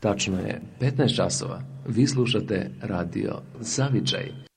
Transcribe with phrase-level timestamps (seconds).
[0.00, 1.60] Tačno je 15 časova.
[1.86, 4.49] Vi slušate radio Zavičaj.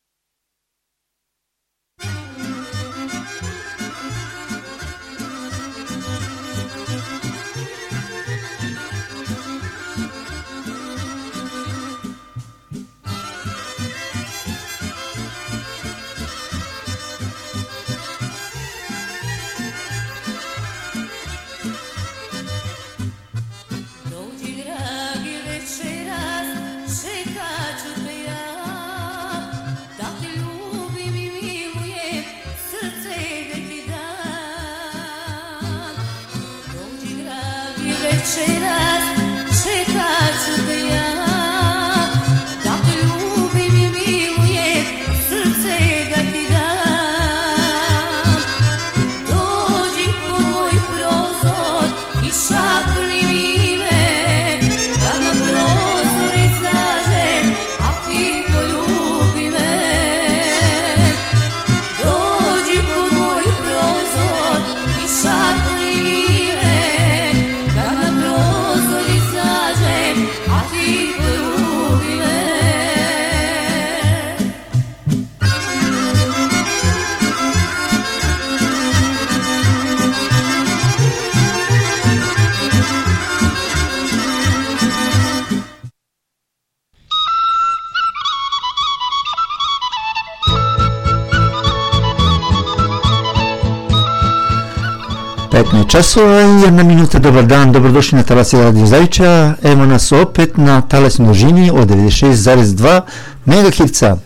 [95.93, 97.19] часова и една минута.
[97.19, 99.53] Добар дан, добродошли на Талас Радио Зајча.
[99.63, 103.01] Емо нас опет на Талас Ножини од 96,2
[103.47, 104.17] мегахирца.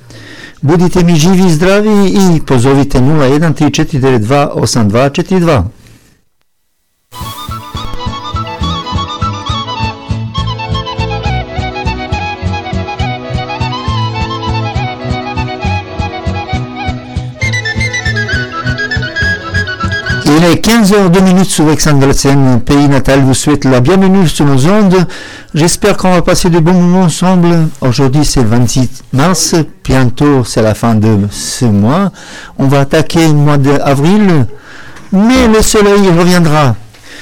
[0.63, 5.63] Будите ми живи и здрави и позовите 0134928242.
[20.47, 22.07] Est 15h02 minutes sur Alexandre
[22.59, 25.05] pays natal vous souhaite la bienvenue sur nos ondes.
[25.53, 27.67] J'espère qu'on va passer de bons moments ensemble.
[27.81, 32.11] Aujourd'hui c'est le 26 mars, bientôt c'est la fin de ce mois.
[32.57, 34.45] On va attaquer le mois d'avril,
[35.11, 36.75] mais le soleil reviendra.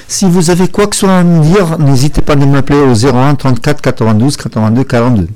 [0.07, 2.93] Si vous avez quoi que ce soit à me dire, n'hésitez pas à m'appeler au
[2.93, 5.27] 01 34 92 82 42.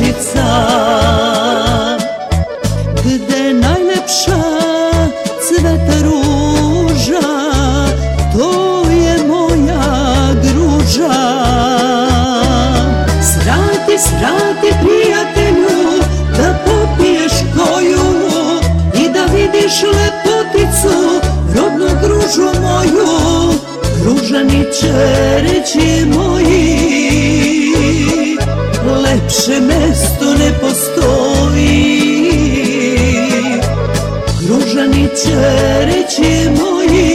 [0.00, 0.48] Košica
[3.04, 4.42] Gde najlepša
[5.44, 7.28] cveta ruža
[8.32, 11.20] To je moja druža.
[13.22, 16.02] Srati, srati prijatelju
[16.36, 18.30] Da popiješ koju
[19.04, 21.20] I da vidiš lepoticu
[21.56, 23.52] Rodnu družu moju.
[24.02, 27.09] Družani čereći moji
[29.30, 32.30] ljepše mesto ne postoji.
[34.42, 35.36] Gružani će
[35.84, 37.09] reći moji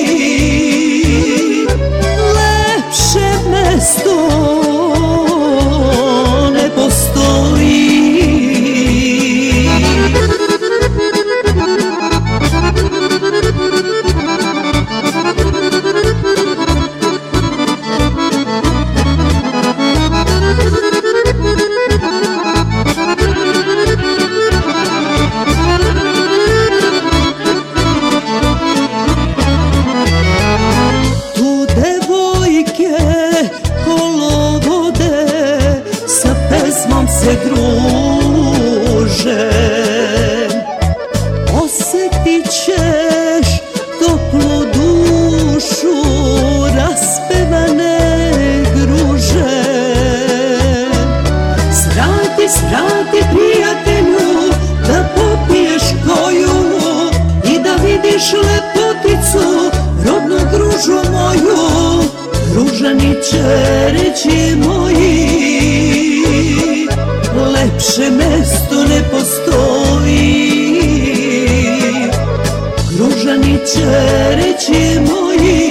[60.86, 61.58] dušu moju
[62.56, 65.28] ruženi čerići moji.
[67.54, 70.52] Lepše mesto ne postoji.
[73.00, 75.65] Ružani čerići moji.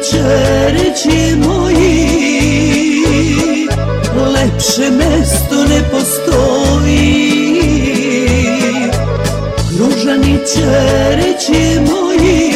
[0.00, 2.08] Reći moji.
[4.32, 7.30] Lepše mesto ne postoji.
[9.78, 10.66] Ružaniće
[11.16, 12.52] reći moji.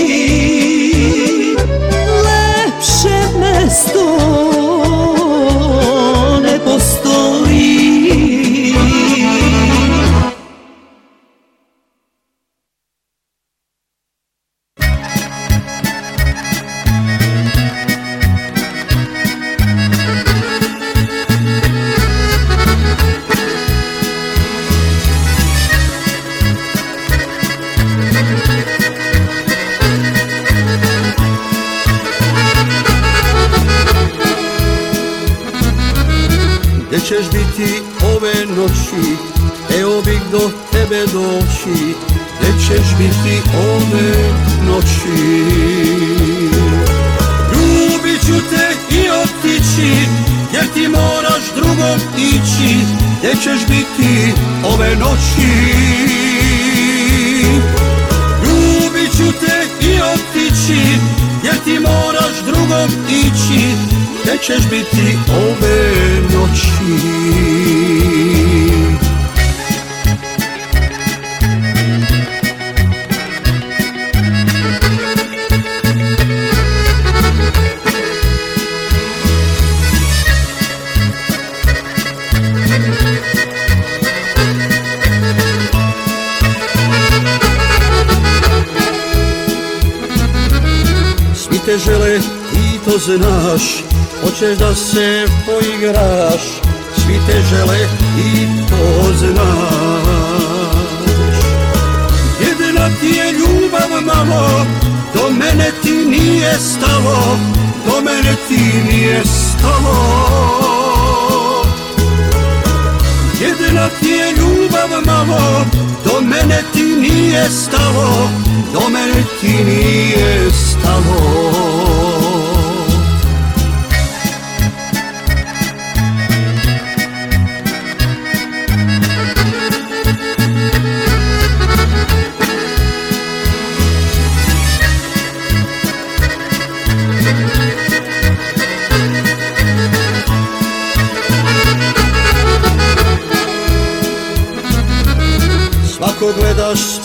[2.24, 4.43] Lepše mesto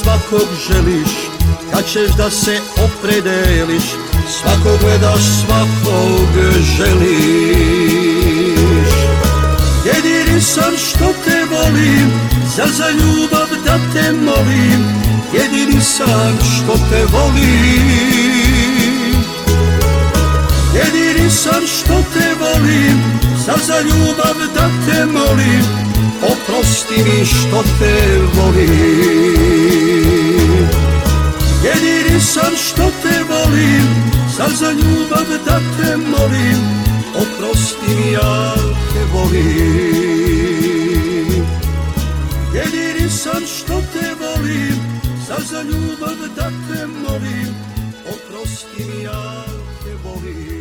[0.04, 1.12] svakog želiš
[1.72, 3.84] Kad ćeš da se opredeliš
[4.40, 6.30] Svakog gledaš, svakog
[6.78, 8.10] želiš.
[9.86, 12.12] Jedini sam što te volim
[12.56, 15.00] Zar za ljubav da te molim
[15.34, 18.30] Jedini sam što te volim.
[20.74, 23.04] Jedini sam što te volim
[23.46, 25.89] Zar za ljubav da te molim
[26.22, 29.50] Oprosti mi što te volim
[31.64, 33.88] Jedini sam što te volim
[34.38, 36.60] Zar za ljubav da te molim
[37.16, 38.56] Oprosti mi ja
[38.94, 39.48] te volim
[42.54, 44.80] Jedini sam što te volim
[45.28, 47.56] Zar za ljubav da te molim
[48.08, 49.46] Oprosti mi ja
[49.84, 50.59] te volim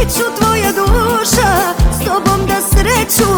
[0.00, 3.30] Ću tvoja duša, s tobom da sreću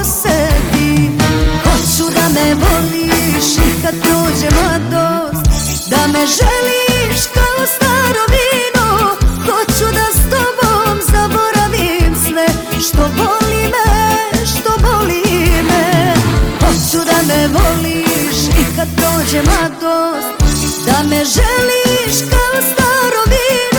[0.00, 1.18] osjetim
[1.64, 5.44] Hoću da me voliš i kad prođe mladost.
[5.90, 12.46] Da me želiš kao staro vino Hoću da s tobom zaboravim sve
[12.88, 15.22] Što boli me, što boli
[15.68, 16.14] me.
[16.60, 20.28] Hoću da me voliš i kad prođe mladost.
[20.86, 23.77] Da me želiš kao staro vino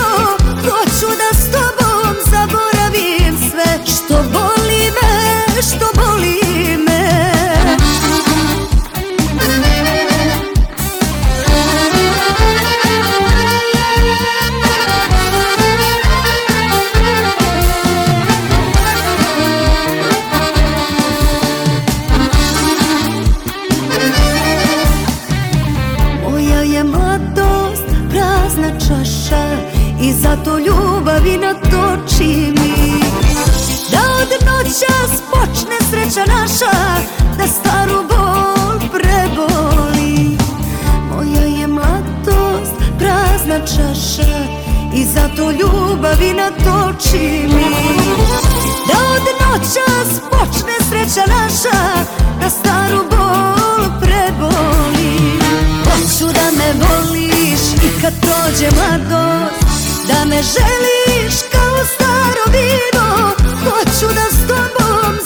[36.10, 37.02] sreća naša
[37.38, 40.38] da staru bol preboli.
[41.12, 44.40] Moja je mladost prazna čaša
[44.96, 47.70] i zato ljubavi natoči mi.
[48.88, 52.06] Da od noća počne sreća naša
[52.42, 55.40] da staru bol preboli.
[55.84, 59.70] Hoću da me voliš i kad prođe mladost
[60.08, 63.32] Da me želiš kao staro vino.
[63.64, 65.19] Hoću da s tobom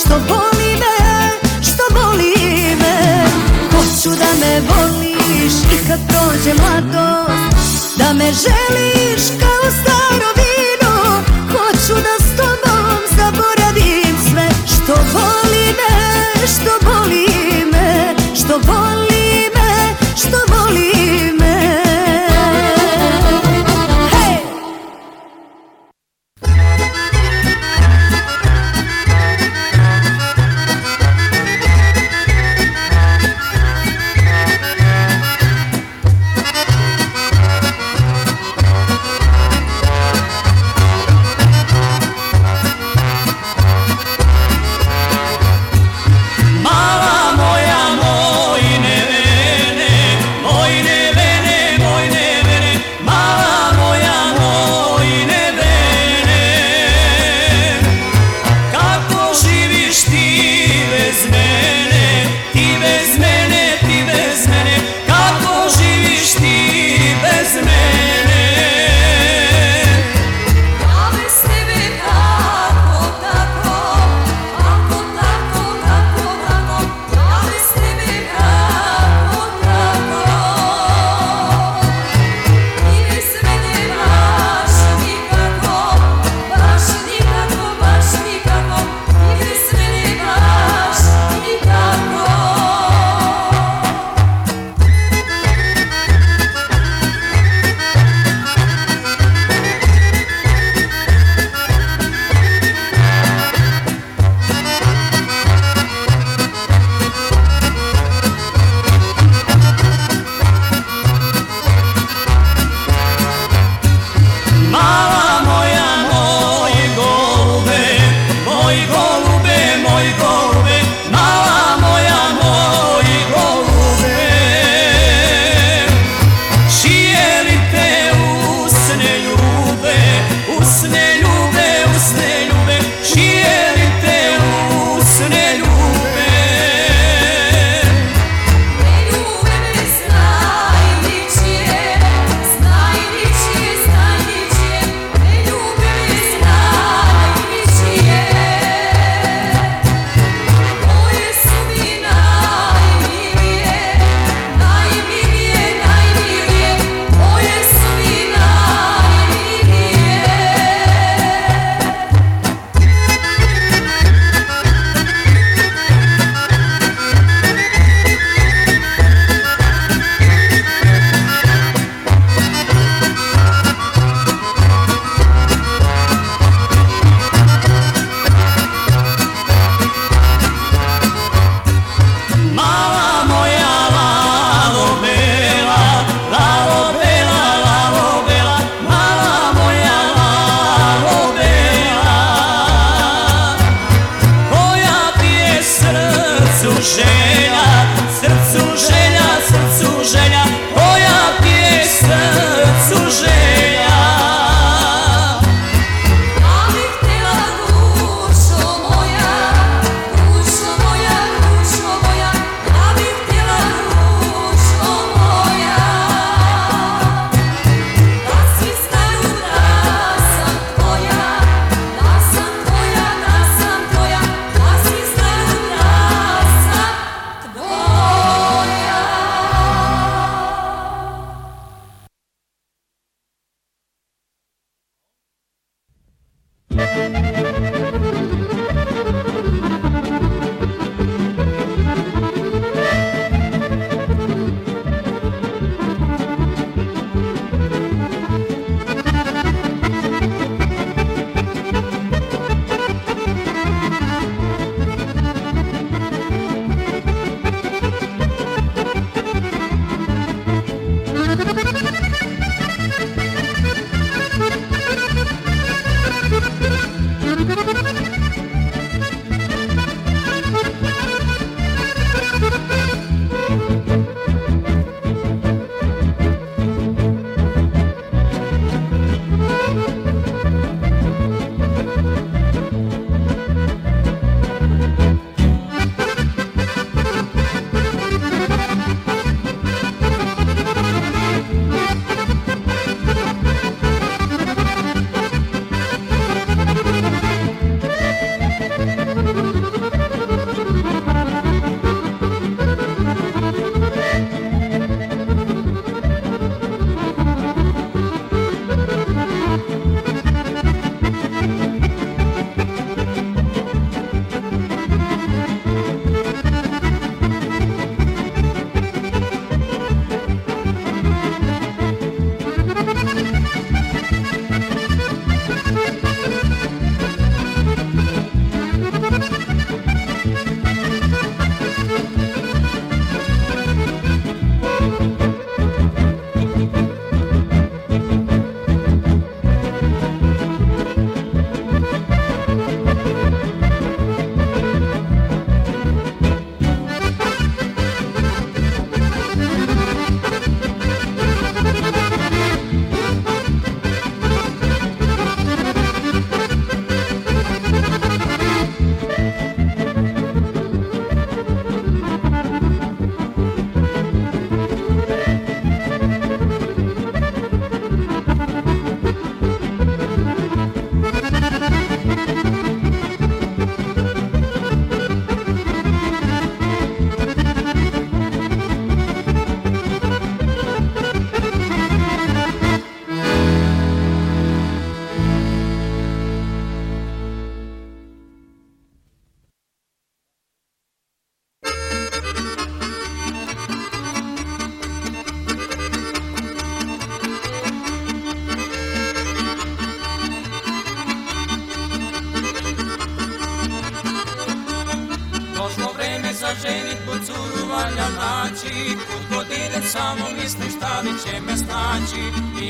[0.00, 1.30] što boli me,
[1.62, 3.24] što boli me
[3.72, 5.52] Hoću da me voliš.
[5.72, 14.16] I kad prođe mladost Da me želiš kao staro vino Hoću da s tobom zaboravim
[14.30, 14.48] sve.
[14.66, 17.26] Što boli me, što boli
[17.72, 20.95] me Što boli me, što boli me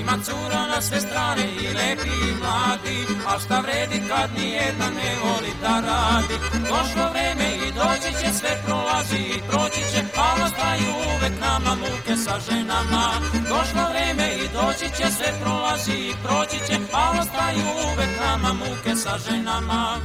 [0.07, 5.11] Ima cura na sve strane i lepi i mladi A šta vredi kad nijedna ne
[5.23, 6.37] voli da radi?
[6.71, 12.17] Došlo vreme i doći će sve prolazi i proći će Ali ostaju uvek nama muke
[12.25, 13.05] sa ženama.
[13.49, 18.95] Došlo vreme i doći će sve prolazi i proći će Ali ostaju uvek nama muke
[18.95, 19.99] sa ženama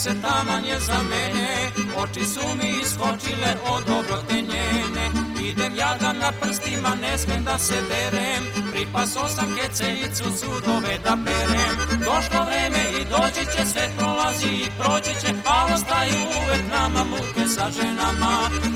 [0.00, 1.70] se taman je za mene.
[2.02, 5.04] Oči su mi iskočile od dobrote njene.
[5.50, 8.42] Idem jadan na prstima, ne smem da se berem.
[8.72, 11.74] Pripaso sam kecelicu sudove da perem.
[12.08, 15.30] Došlo vreme i doći će, sve prolazi i proći će.
[15.46, 18.32] A ostaju uvek nama muke sa ženama.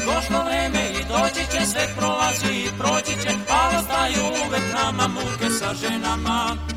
[0.06, 3.30] Došlo vreme i doći će, sve prolazi i proći će.
[3.50, 6.73] A ostaju uvek nama muke sa ženama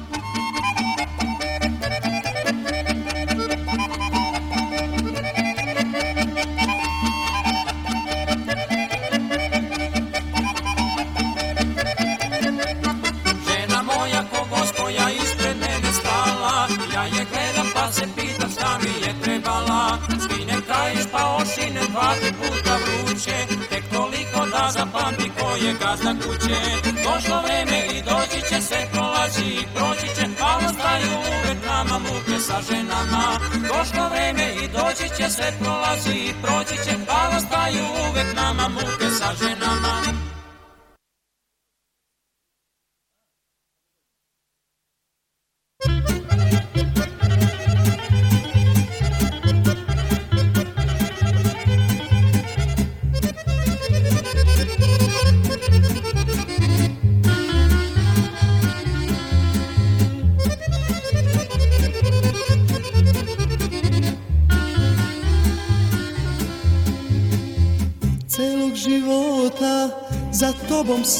[37.68, 39.97] Ostaju uvek nama muke sa ženama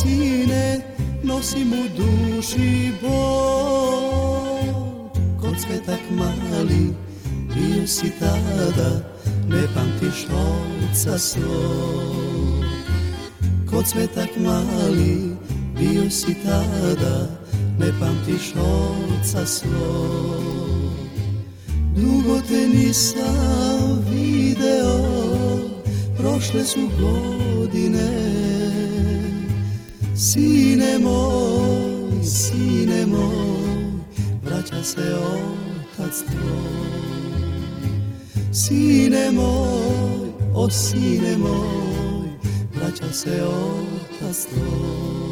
[0.02, 0.82] sine
[1.24, 4.68] Nosim u duši bol.
[5.42, 6.94] Kod svetak mali
[7.56, 8.92] bio si tada
[9.50, 12.66] Ne pamtiš oca svog.
[13.70, 15.36] Kod svetak mali
[15.80, 17.28] bio si tada
[17.80, 20.78] Ne pamtiš oca svog.
[21.96, 25.00] Dugo te nisam video
[26.18, 28.08] Prošle su godine
[30.20, 33.92] Sine moj, sine moj
[34.44, 37.42] Vraća se otac tvoj.
[38.54, 42.30] Sine moj, o sine moj
[42.76, 45.27] Vraća se otac tvoj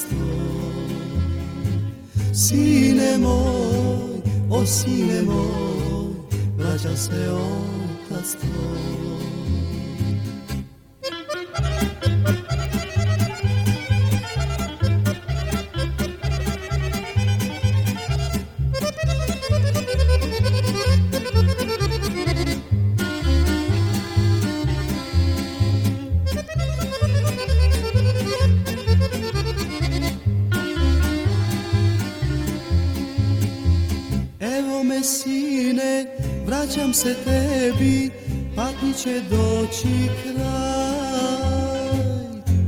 [0.00, 0.92] tvoj
[2.34, 6.12] Sine moj, o sine moj
[6.56, 9.22] Vraća se otac tvoj
[39.02, 40.42] će doći kraj.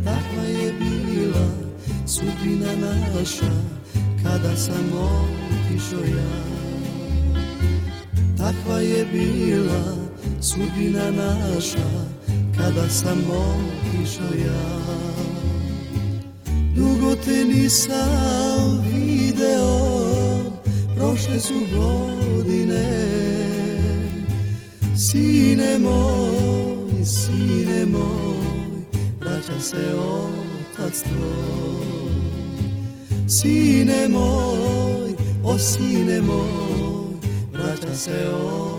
[0.05, 1.47] Takva je bila
[2.07, 3.51] sudbina naša,
[4.23, 6.45] kada sam otišao ja.
[8.39, 9.97] Takva je bila
[10.41, 11.89] sudbina naša
[12.59, 14.81] kada sam otišao ja
[16.77, 19.81] Dugo te nisam video,
[20.97, 23.44] prošle su godine
[25.15, 28.83] Sine moj, sine moj,
[29.21, 32.15] vraća se otac tvoj
[33.29, 37.15] Sine moj, o sine moj,
[37.53, 38.74] vraća se otac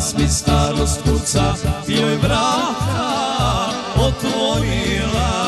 [0.00, 1.54] A danas mi starost kuca
[1.88, 5.39] joj vrata otvorila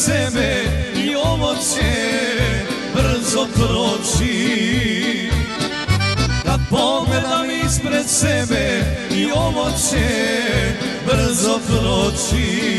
[0.00, 0.64] sebe
[0.96, 1.92] i ovo će
[2.94, 5.30] brzo proći.
[6.44, 10.08] Kad pogledam ispred sebe i ovo će
[11.06, 12.70] brzo proći.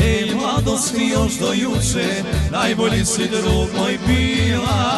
[0.00, 4.96] Ej, mladost mi još do juče, najbolji si drug moj bila.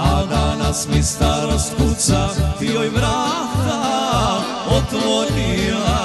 [0.00, 2.28] A danas mi starost kuca
[2.60, 6.01] i joj vrata otvorila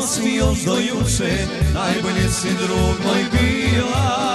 [0.00, 4.30] Mi još do juče, najbolji si drug moj bila.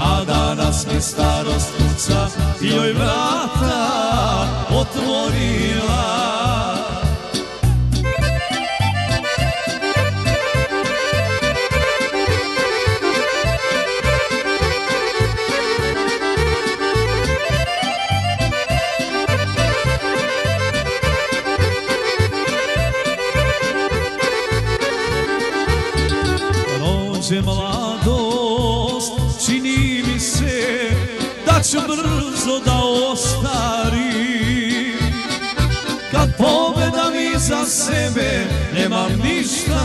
[0.00, 2.28] A danas mi starost kuca
[2.60, 3.88] joj vrata
[4.70, 6.27] otvorila
[37.88, 39.82] sebe, nemam ništa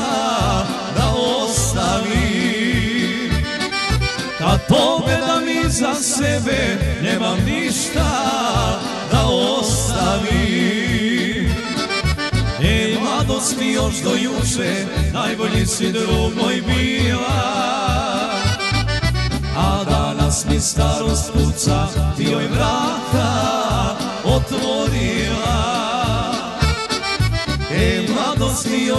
[0.98, 2.64] da ostavim.
[4.38, 8.10] Kad pogledam iza sebe, nemam ništa
[9.12, 9.26] da
[9.60, 10.74] ostavim.
[12.64, 17.54] Ej, mladost mi još do juče, najbolji si drug moj bila.
[19.58, 21.88] A danas mi starost kuca,
[22.18, 23.53] ti joj vrata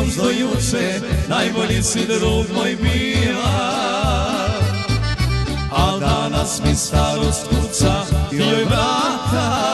[0.03, 3.74] još do juče, najbolji si drug moj bila.
[5.72, 9.74] A danas mi starost kuca, joj vrata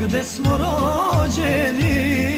[0.00, 2.30] gde smo rođeni.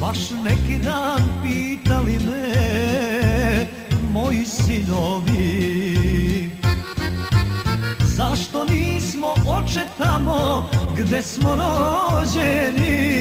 [0.00, 3.66] Baš neki dan pitali me
[4.12, 5.78] moji sinovi
[8.00, 13.17] Zašto nismo oče tamo gde smo rođeni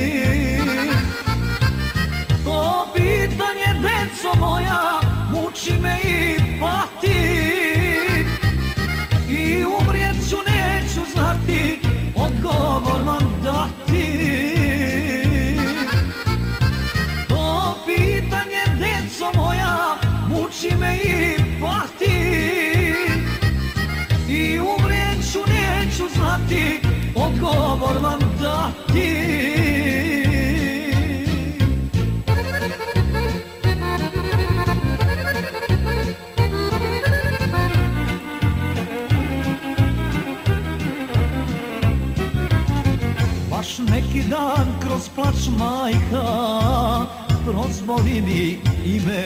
[47.88, 49.24] Bovini ime.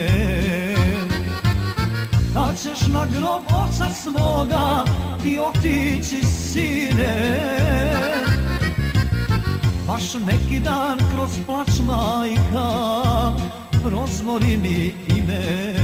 [2.34, 4.84] Da ćeš na grob oca svoga
[5.22, 7.40] ti otići sine.
[9.86, 12.68] Baš neki dan kroz plać majka
[13.82, 15.74] prozvori mi ime.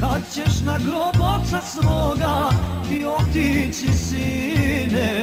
[0.00, 2.50] Da ćeš na grob oca svoga
[2.88, 5.22] ti otići sine.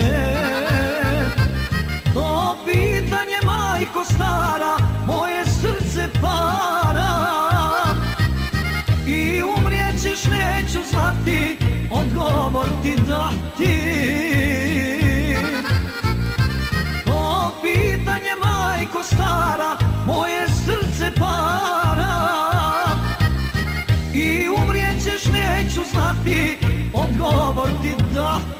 [2.14, 4.78] To pitanje majko stara
[5.08, 5.24] moj
[6.22, 7.12] para.
[9.08, 11.58] I umrijet ćeš, neću znati,
[11.91, 13.76] odgovor ti dati.
[17.06, 22.16] To pitanje, majko stara, moje srce para.
[24.14, 26.58] I umrijet ćeš, neću znati,
[26.93, 28.55] odgovor ti dati.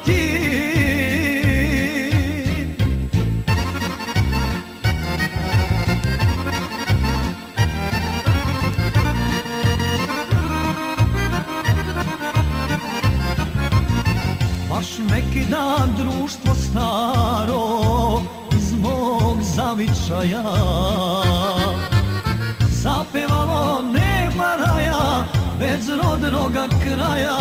[26.46, 27.38] moga kraja.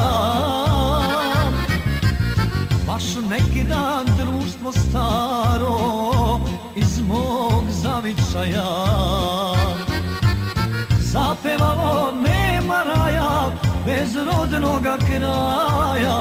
[2.87, 6.41] Baš neki dan društvo staro
[6.77, 8.75] iz mog zavičaja.
[11.01, 13.51] Zapevamo nema raja
[13.87, 16.19] bez rodnoga kraja.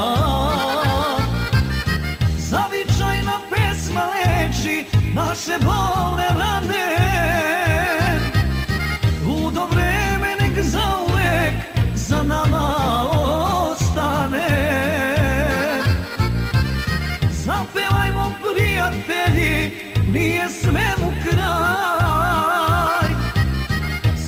[2.38, 6.88] Zavičajna pesma leči naše bolne rane.
[9.26, 12.73] Ludo vreme nek zauvek za nama
[17.32, 19.72] Zapevajmo prijatelji,
[20.12, 23.10] nije svemu kraj.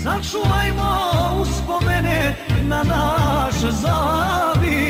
[0.04, 0.92] Sačuvajmo
[1.42, 4.86] uspomene na naš zavičaj.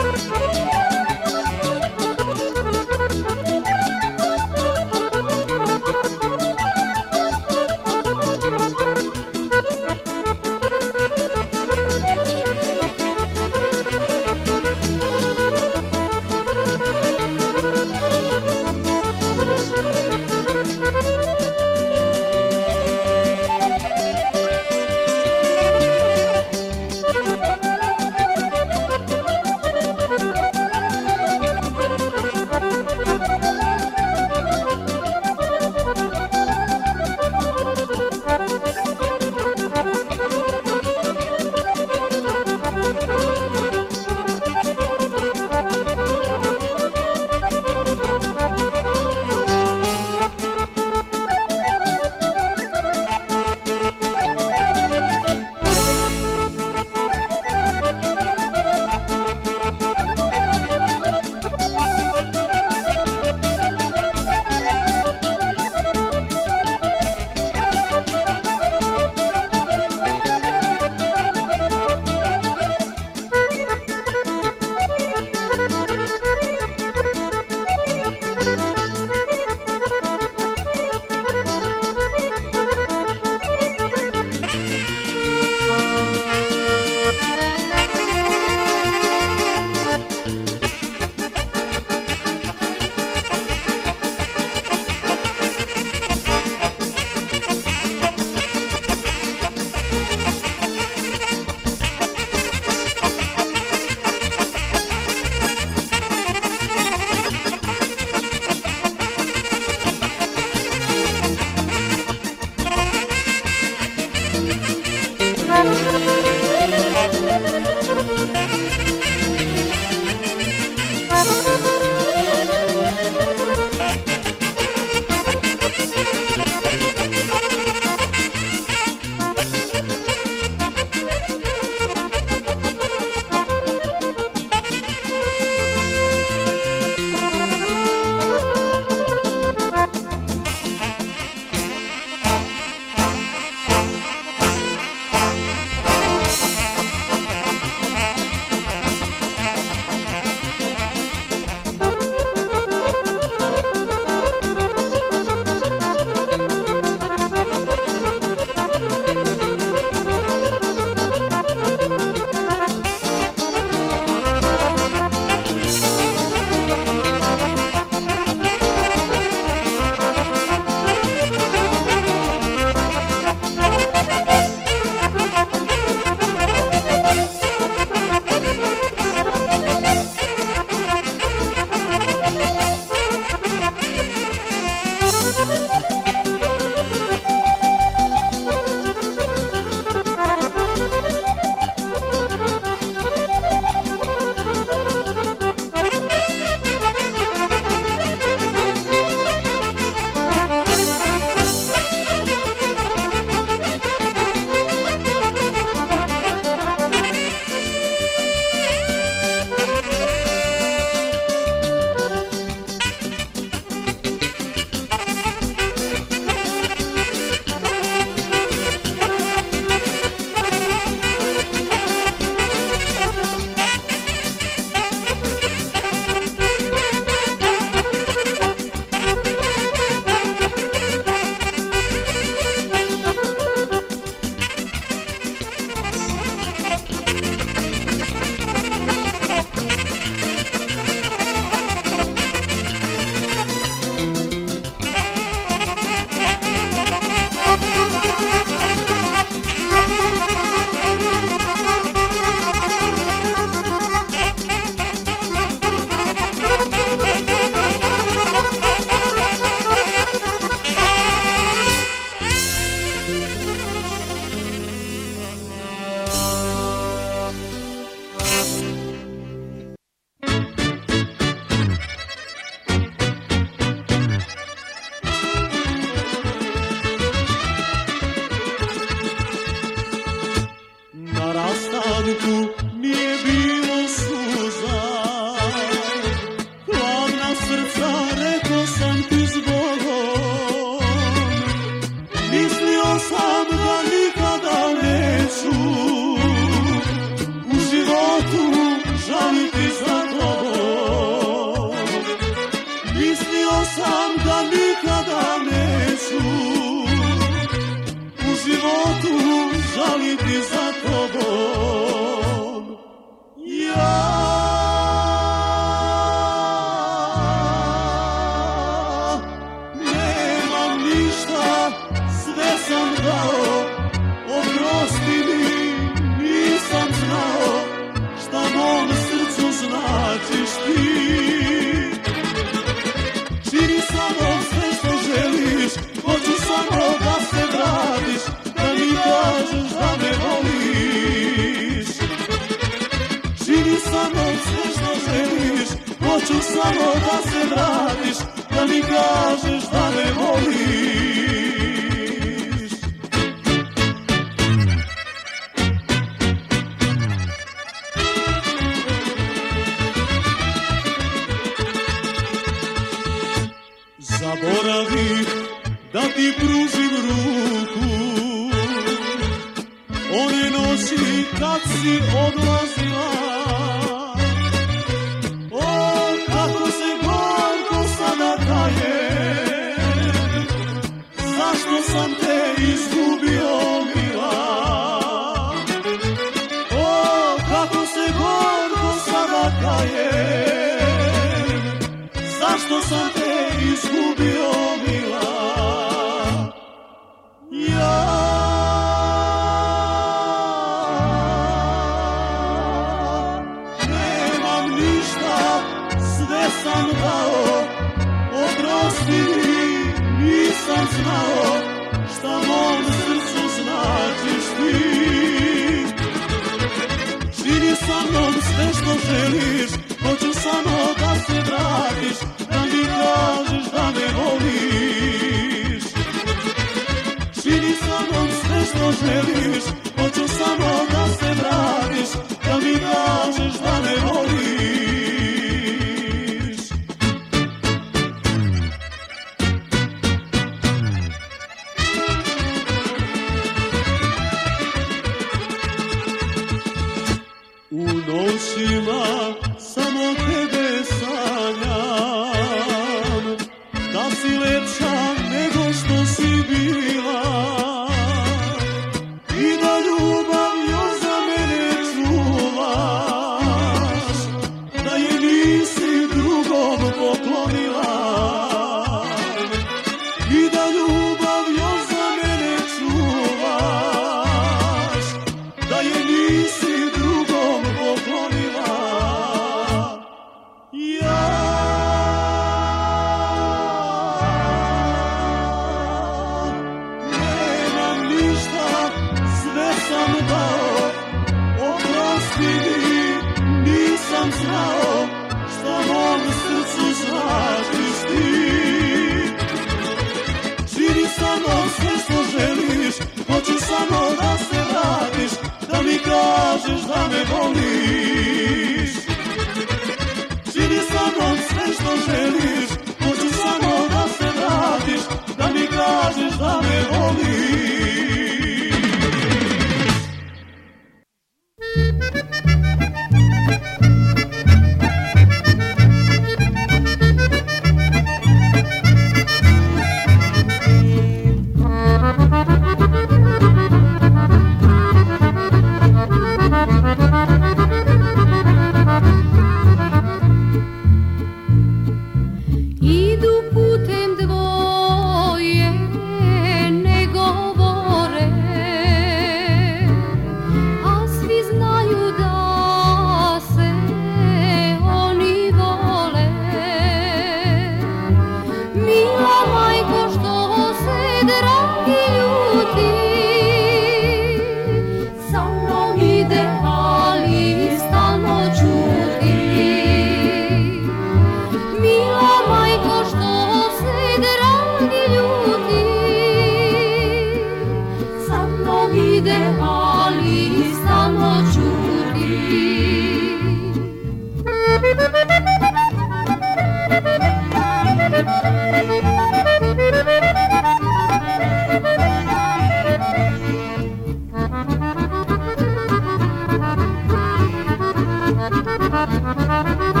[598.41, 600.00] バババババババババ。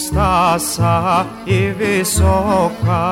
[0.00, 3.06] stasa i visoka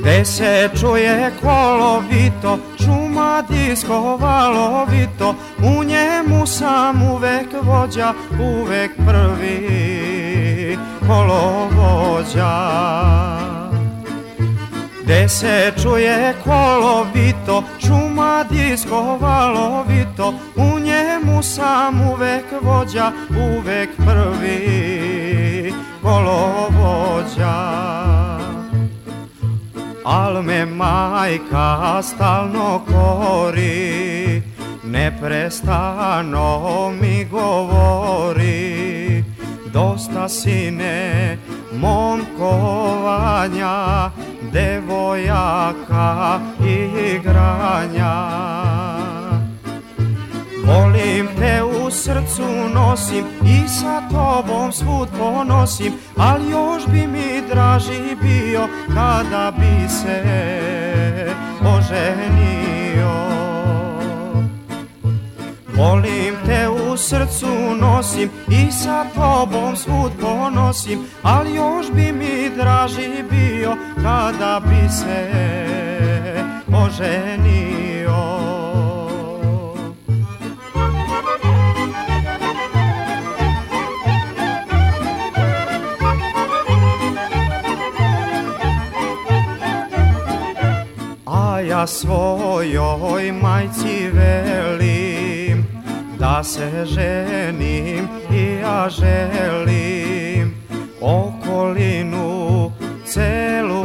[0.00, 12.54] Gde se čuje kolovito, šuma disko valovito U njemu sam uvek vođa, uvek prvi kolovođa.
[15.02, 20.78] Gde se čuje kolovito, šuma disko valovito U
[21.42, 27.78] sam uvek vođa, uvek prvi kolovođa.
[30.04, 34.42] Al me majka stalno kori,
[34.84, 39.24] neprestano mi govori.
[39.72, 41.38] Dosta sine
[41.72, 44.10] mom kovanja,
[44.52, 48.14] devojaka i igranja.
[50.68, 58.16] Volim te u srcu nosim i sa tobom svud ponosim Al još bi mi draži
[58.22, 60.22] bio kada bi se
[61.60, 63.12] oženio.
[65.76, 73.24] Volim te u srcu nosim i sa tobom svud ponosim Al još bi mi draži
[73.30, 75.30] bio kada bi se
[76.84, 77.87] oženio
[91.78, 95.66] ja svojoj majci velim
[96.18, 100.54] Da se ženim i ja želim.
[101.00, 102.72] Okolinu
[103.04, 103.84] celu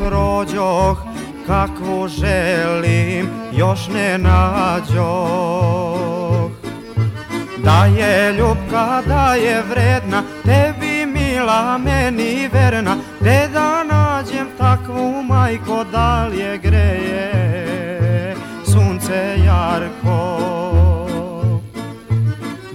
[0.00, 0.98] prođoh
[1.46, 5.02] Kakvu želim još ne nađoh.
[7.64, 10.91] Da je ljubka, da je vredna Tebi
[11.32, 20.48] mila, meni verna Te da nađem takvu majko Da li je greje sunce jarko.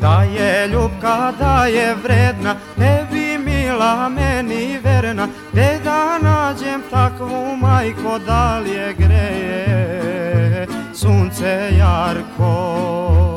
[0.02, 8.20] Da je ljubka, da je vredna Tebi mila, meni verna Te da nađem takvu majko
[8.26, 13.37] Da li je greje sunce jarko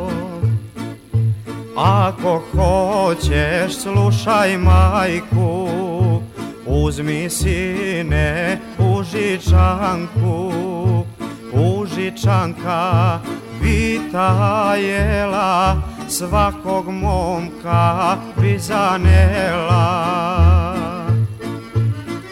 [1.80, 5.68] ako hoćeš slušaj majku
[6.66, 10.52] Uzmi sine užičanku
[11.52, 13.18] Užičanka
[13.62, 14.62] vitajela
[16.08, 20.10] Svakog momka bi zanela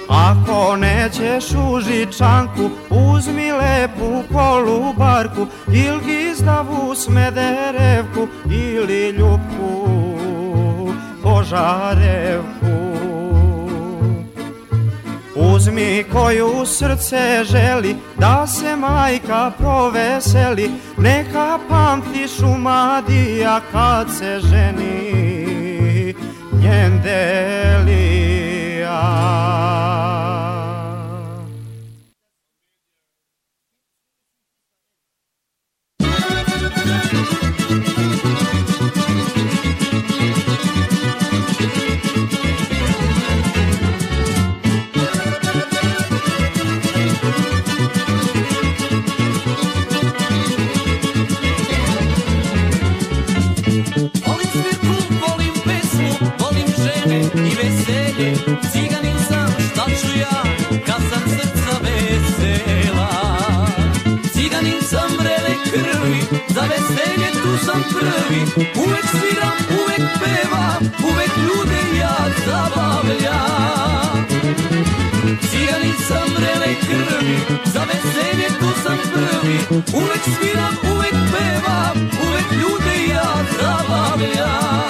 [0.09, 9.89] ako nećeš u žičanku, uzmi lepu kolubarku Il gizdavu smederevku ili ljubku
[11.23, 12.49] požarevku.
[15.35, 26.15] Uzmi koju srce želi da se majka proveseli Neka pamti šumadija kad se ženi
[26.63, 28.39] njen delija
[65.71, 68.41] krvi, za veselje tu sam prvi.
[68.85, 72.17] Uvek sviram, uvek pevam, uvek ljude ja
[72.47, 74.27] zabavljam.
[75.51, 77.39] Ciganin sam vrele krvi,
[77.73, 79.59] za veselje tu sam prvi.
[79.95, 83.31] Uvek sviram, uvek pevam, uvek ljude ja
[83.61, 84.89] zabavljam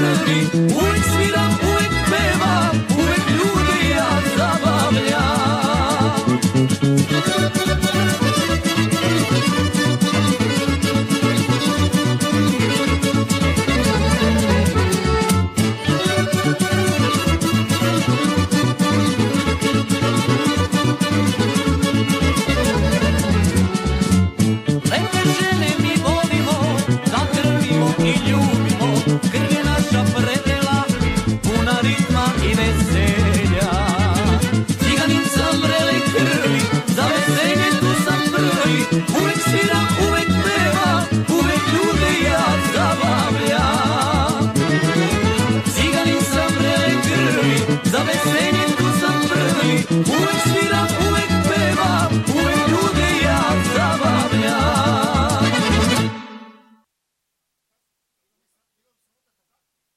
[0.00, 1.09] sam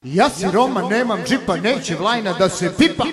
[0.04, 3.04] Ja si Roma, nemam džipa, neće vlajna da se pipa.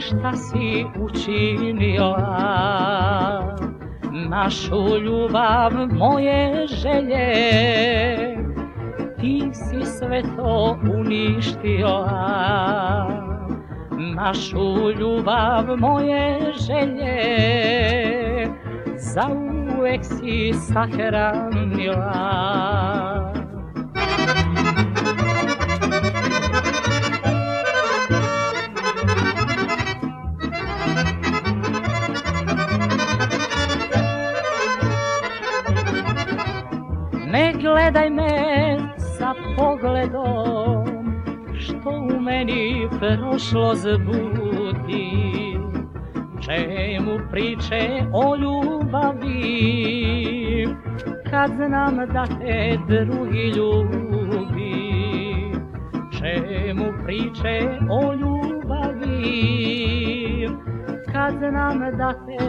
[0.00, 2.16] Šta si učinio
[4.28, 7.32] Našu ljubav, moje želje,
[9.20, 12.06] ti si sve to uništio
[14.14, 17.18] Našu ljubav, moje želje,
[18.96, 22.45] zauvek si sahranila
[43.36, 45.56] prošlo zbudi
[46.40, 49.36] Čemu priče o ljubavi?
[51.30, 54.72] Kad znam da te drugi ljubi
[56.18, 59.26] Čemu priče o ljubavi?
[61.12, 62.45] Kad znam da te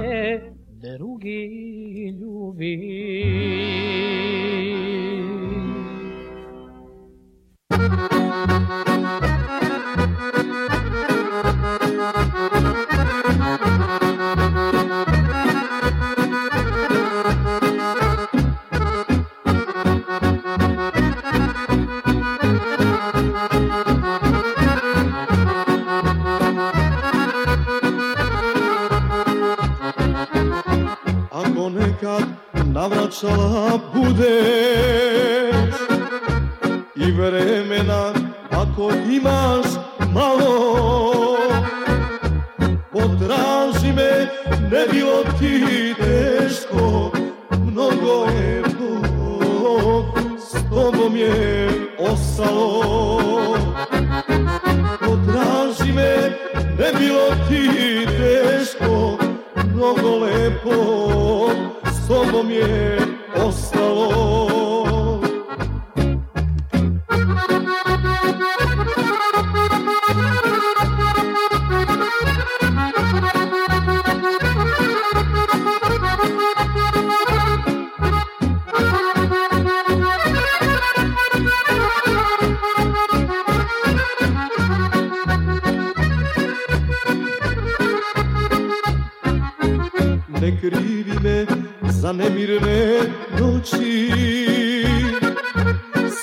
[90.47, 91.45] Ne krivi me
[91.91, 92.99] za nemirne
[93.39, 94.11] noći.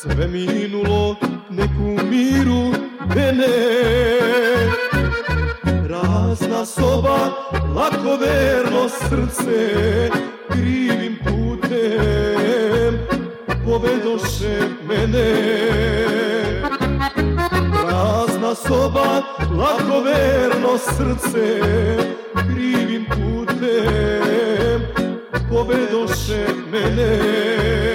[0.00, 1.16] Sve minulo
[1.50, 2.72] neku miru
[3.14, 3.56] mene.
[5.86, 7.18] Prazna soba,
[7.74, 10.10] lako verno srce
[10.50, 12.98] Krivim putem
[13.64, 15.34] povedoše mene.
[17.72, 19.22] Prazna soba,
[19.58, 21.60] lako verno srce
[22.34, 23.53] Krivim putem
[25.48, 27.93] povedoše mene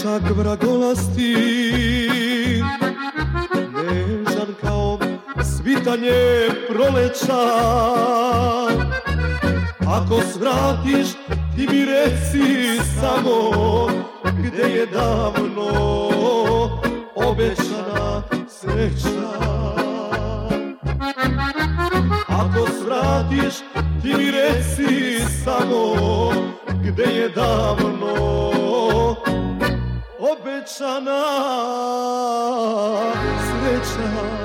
[0.00, 1.36] dečak vragolasti
[3.52, 4.98] Nežan kao
[5.42, 7.42] svitanje proleća.
[9.86, 11.12] Ako svratiš
[11.56, 13.50] ti mi reci samo
[14.24, 15.70] Gde je davno
[17.14, 19.30] obećana sreća.
[22.28, 23.54] Ako svratiš
[24.02, 25.94] ti mi reci samo
[26.84, 27.99] Gde je davno
[33.94, 34.39] sreća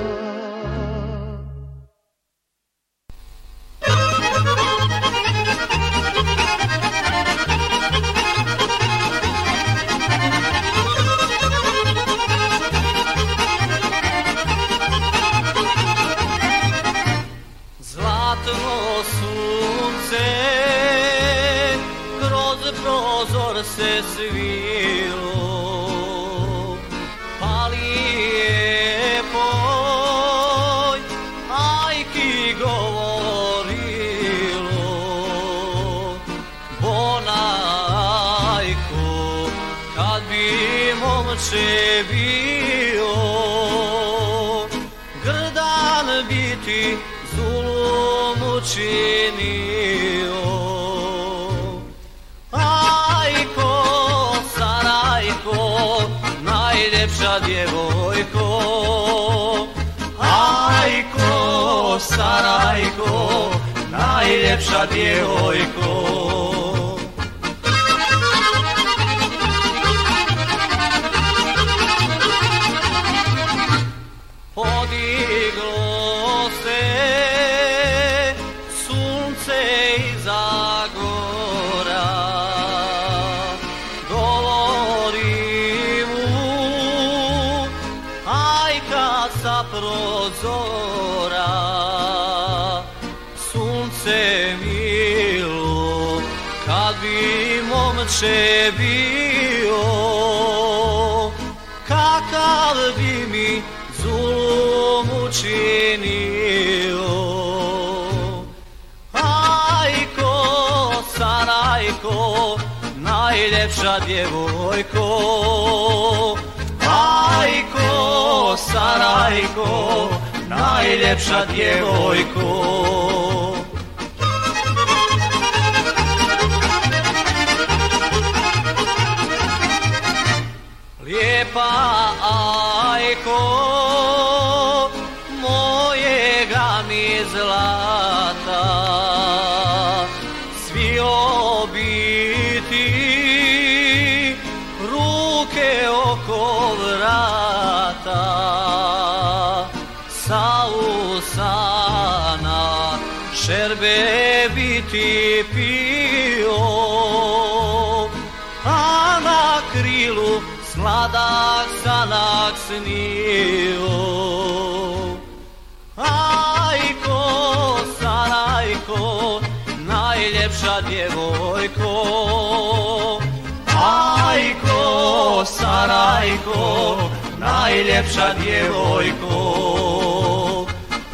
[178.06, 179.36] najljepša djevojko.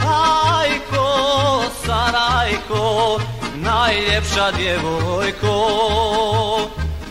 [0.00, 1.08] Ajko,
[1.84, 3.20] Sarajko,
[3.54, 5.56] najljepša djevojko.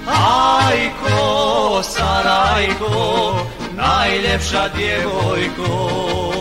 [0.07, 3.35] Ajko, Sarajko,
[3.75, 6.40] najljepša djevojko.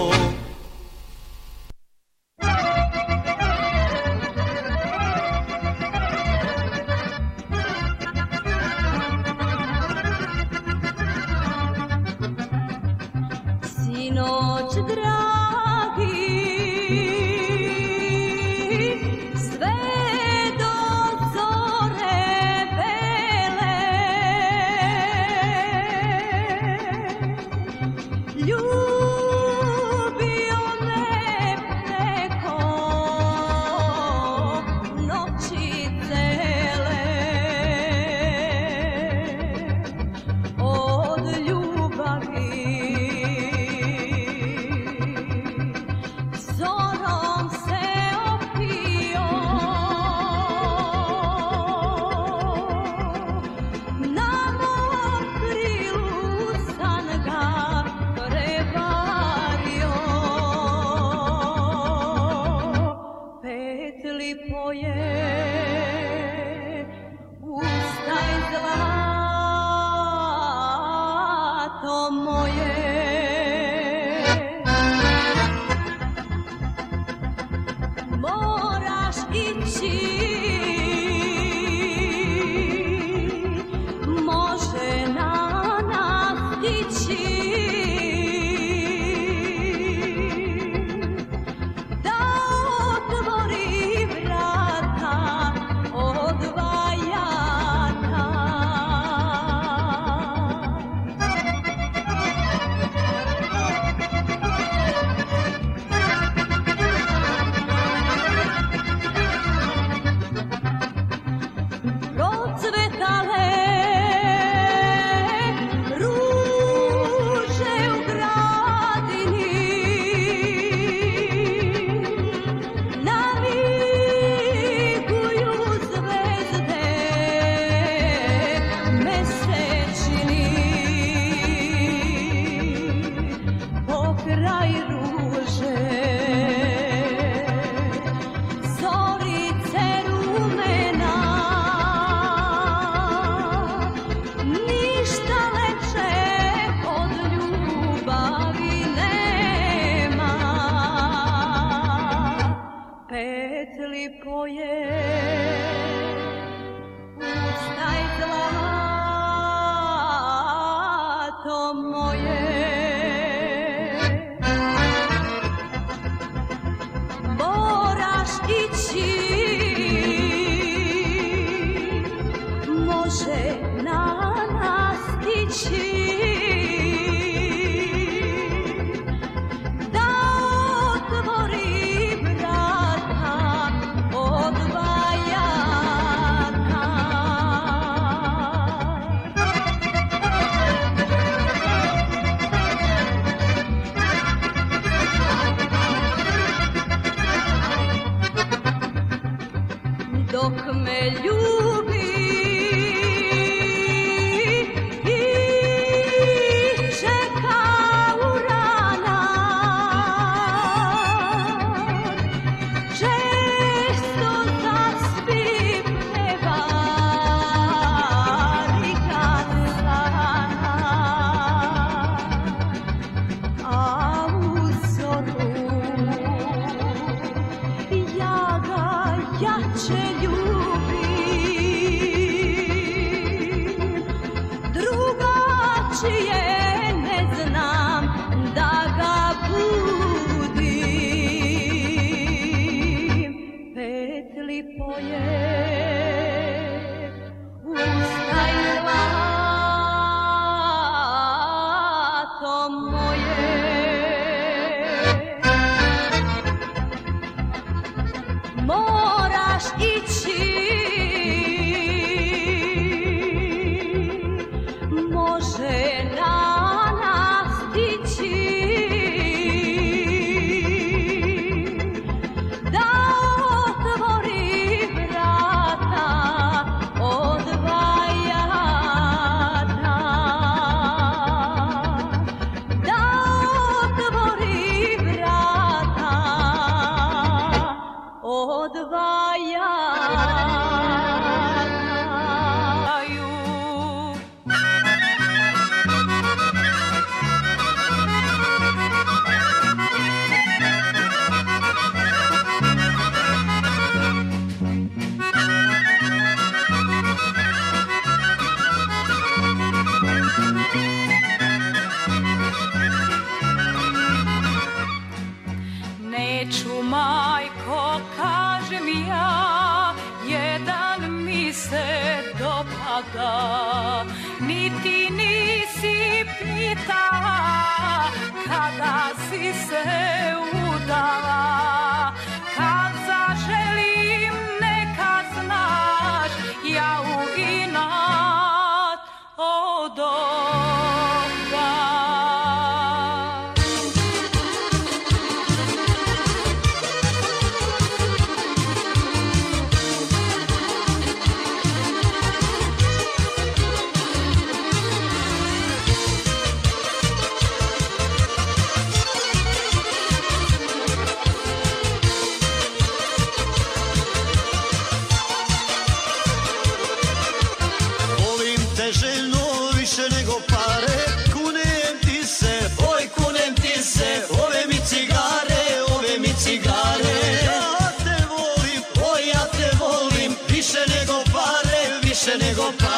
[382.51, 382.89] Više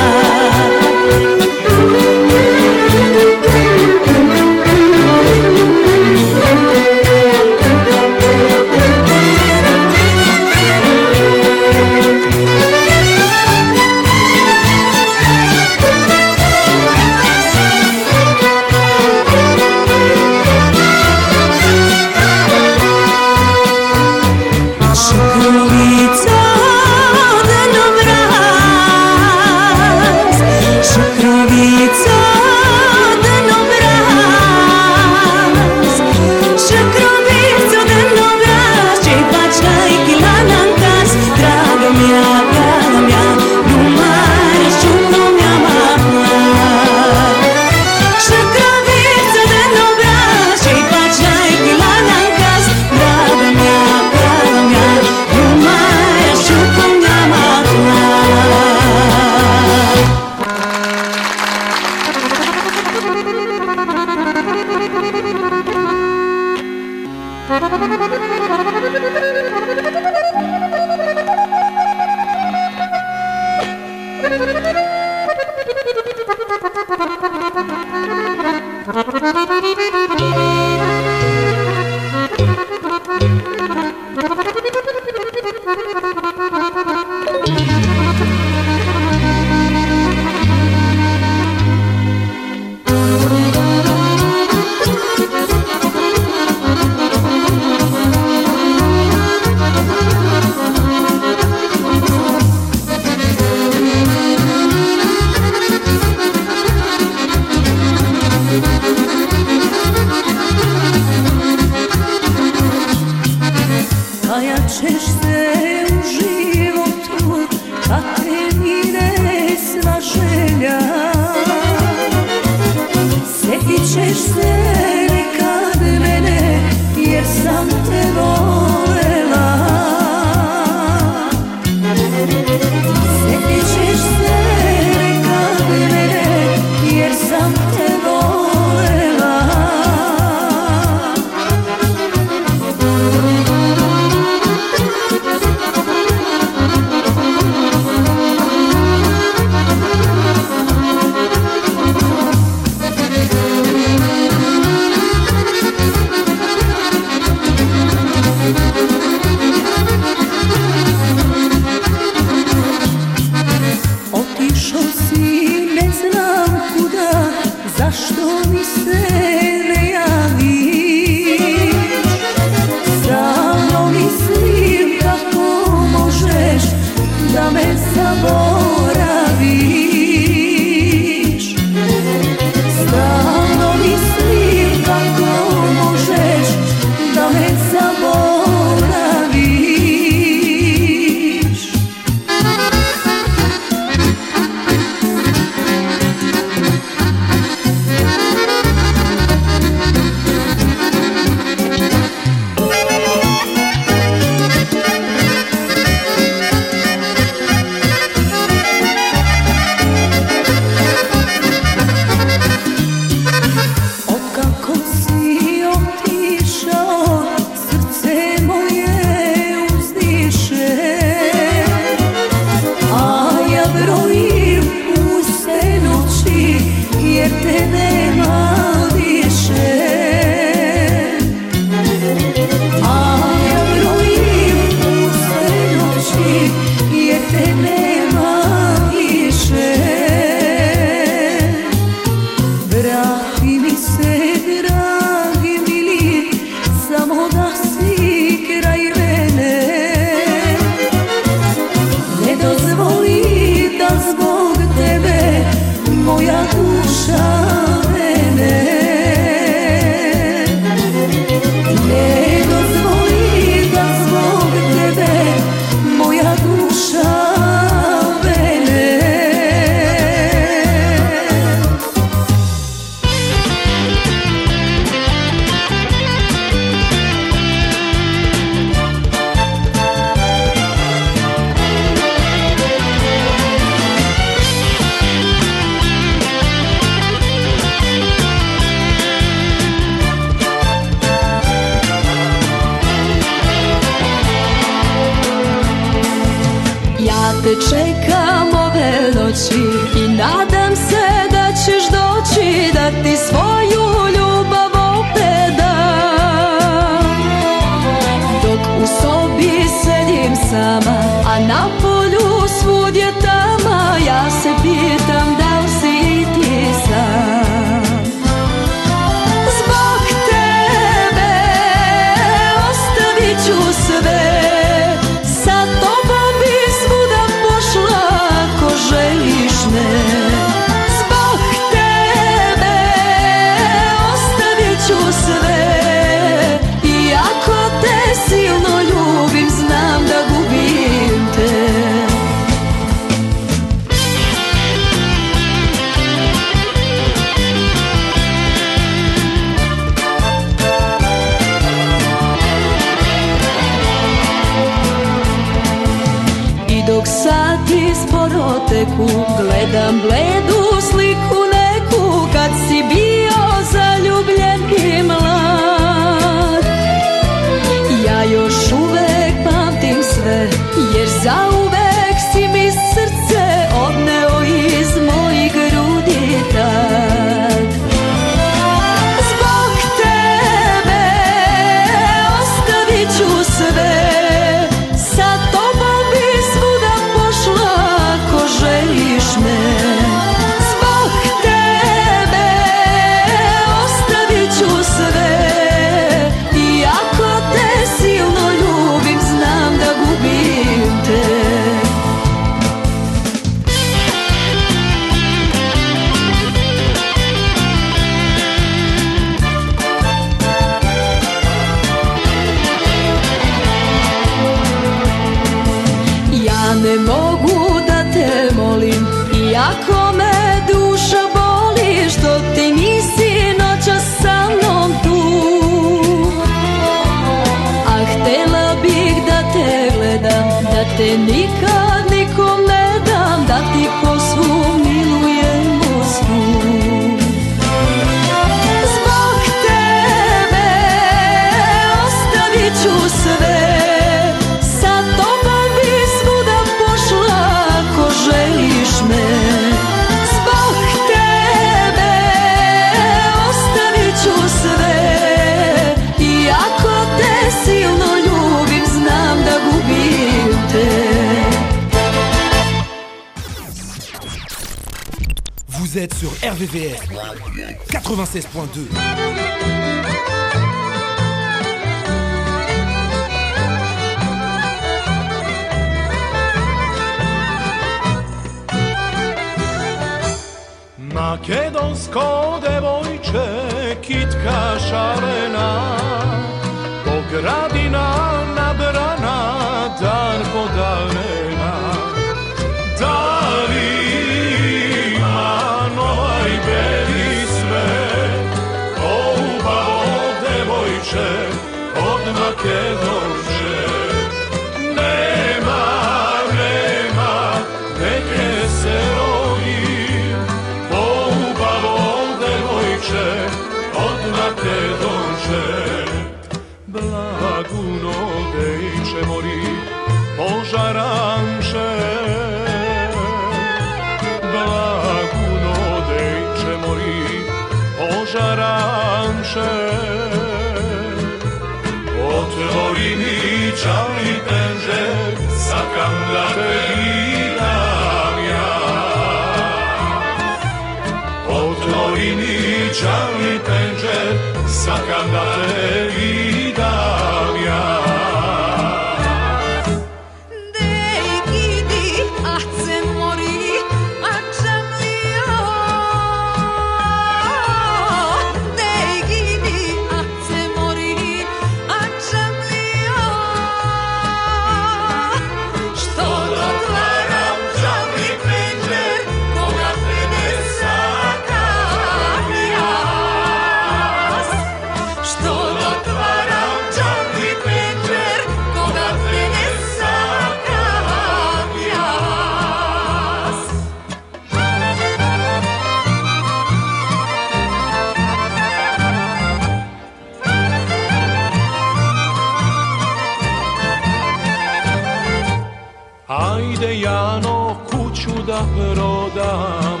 [596.81, 600.00] Ajde Jano kuću da prodamo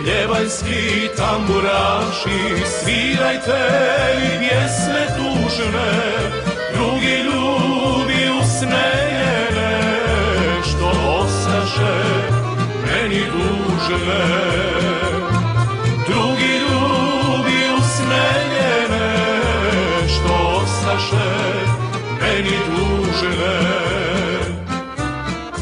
[0.00, 3.60] Svi pljevaljski tamburaši, svirajte
[4.20, 5.90] mi pjesme tužne,
[6.74, 9.80] drugi ljubi usnejene,
[10.62, 11.96] što ostaše
[12.86, 14.24] meni dužne.
[16.08, 19.16] Drugi ljubi usnejene,
[20.08, 21.30] što ostaše
[22.20, 23.60] meni dužne.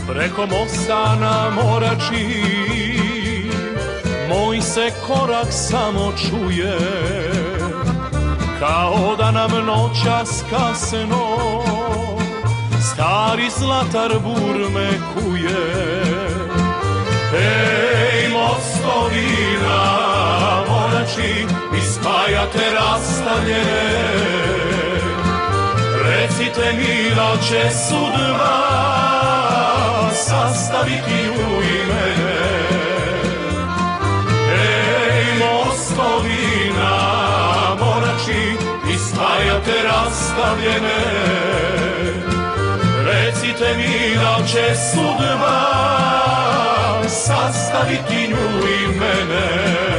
[0.08, 2.87] Preko mosta na morači
[4.68, 6.78] se korak samo čuje
[8.60, 11.38] Kao da nam noćas kasno
[12.92, 15.64] Stari zlatar burme kuje
[17.34, 19.80] Ej, mostovina
[20.68, 21.46] morači
[21.78, 24.08] Ispajate rastavljene
[26.04, 28.78] Recite mi da će sudba
[30.14, 32.27] sastaviti u imene
[39.98, 41.00] rastavljene
[43.04, 45.58] Recite mi da će sudba
[47.08, 49.97] sastaviti nju i mene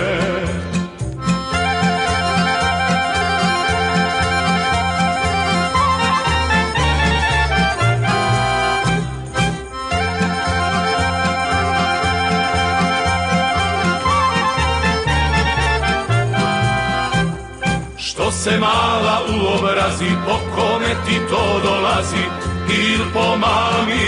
[19.89, 22.23] obrazi, po kome ti to dolazi,
[22.67, 24.05] il po mami,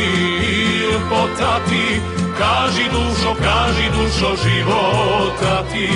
[0.86, 2.02] il po tati,
[2.38, 5.90] kaži dušo, kaži dušo života ti,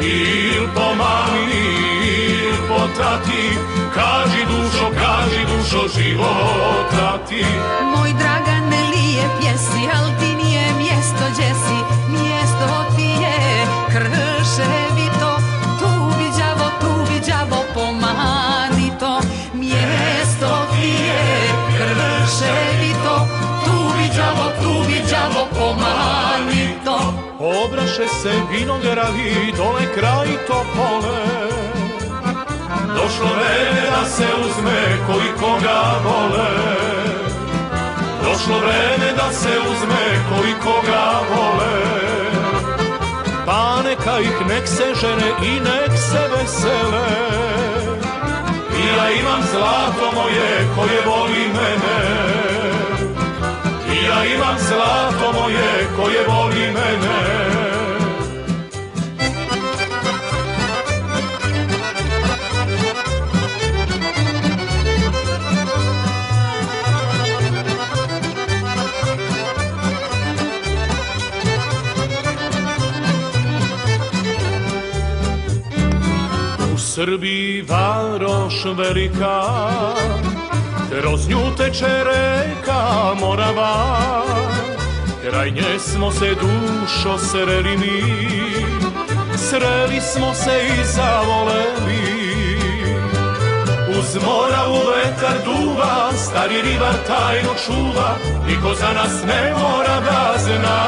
[0.00, 1.64] il po mami,
[2.02, 3.58] il po tati,
[3.94, 7.44] kaži dušo, kaži dušo života ti.
[7.96, 14.87] Moj Dragane lijep jesi, al ti nije mjesto gdje si, mjesto ti je krševito,
[24.62, 26.98] tu bi đavo pomanito.
[27.38, 31.48] Obraše se vinogradi, dole kraj topole,
[32.96, 36.50] Došlo vreme da se uzme koji koga vole.
[38.22, 41.78] Došlo vreme da se uzme koji koga vole.
[43.46, 47.08] Pa neka ih nek se žene i nek se vesele.
[48.78, 52.67] I ja imam zlato moje koje voli mene
[54.06, 57.38] Ja imam zlato moje koje voli mene.
[76.98, 79.42] Srbiji varoš velika,
[81.00, 84.24] kroz nju teče reka Morava,
[85.22, 88.02] kraj nje smo se dušo sreli mi,
[89.36, 92.18] sreli smo se i zavoleli.
[93.98, 98.16] Uz Moravu vetar duva, stari ribar tajno čuva,
[98.48, 100.86] niko za nas ne mora da zna.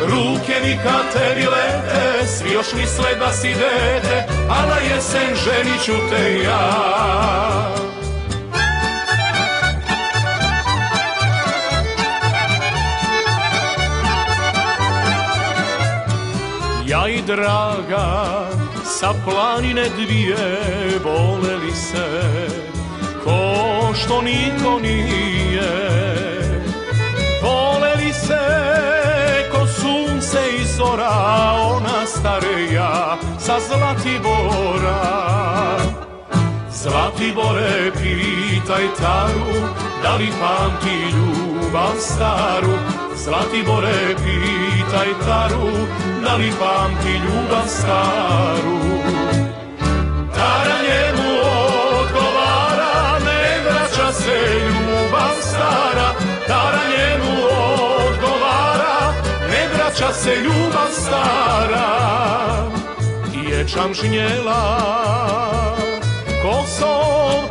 [0.00, 5.84] Ruke mi kad tebi lete, svi još misle da si dete, a na jesen ženit
[5.84, 7.87] ću te ja.
[16.98, 18.48] Ja i draga
[18.84, 20.60] sa planine dvije
[21.04, 22.08] voleli se.
[23.24, 25.70] Ko što niko nije.
[27.42, 28.44] Voleli se
[29.52, 31.10] ko sunce i zora
[31.60, 35.00] ona starija sa Zlatibora.
[36.70, 39.68] Zlatibore pitaj taru
[40.02, 42.78] da li pamti ljubav staru.
[43.16, 44.57] Zlatibore pitaj
[45.04, 45.70] taru
[46.24, 48.78] da li pamti ljubav staru.
[50.34, 51.30] Tara njemu
[52.00, 56.08] odgovara ne vraća se ljubav stara.
[56.46, 57.32] Tara njemu
[58.06, 59.12] odgovara
[59.50, 61.88] ne vraća se ljubav stara.
[63.50, 64.78] Ječam žnjela
[66.42, 67.47] kosovka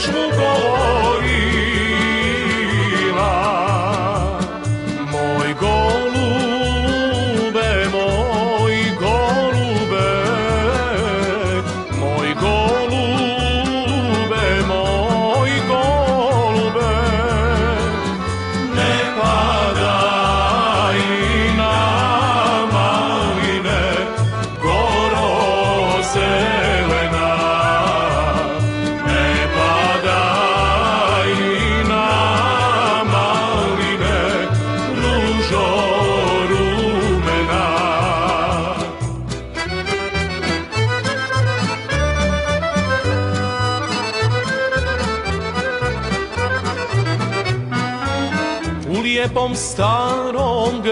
[0.00, 1.59] 出国我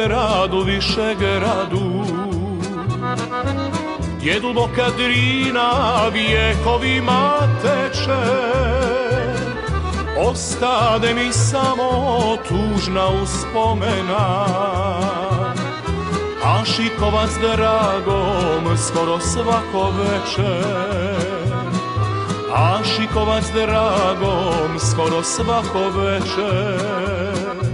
[0.06, 2.04] gradu, više gradu.
[4.18, 5.72] Gdje duboka drina
[6.12, 8.22] vjekovima teče.
[10.18, 14.44] Ostade mi samo tužna uspomena.
[16.44, 21.08] A šikovac dragom skoro svako večer.
[22.54, 27.67] A šikovac dragom skoro svako večer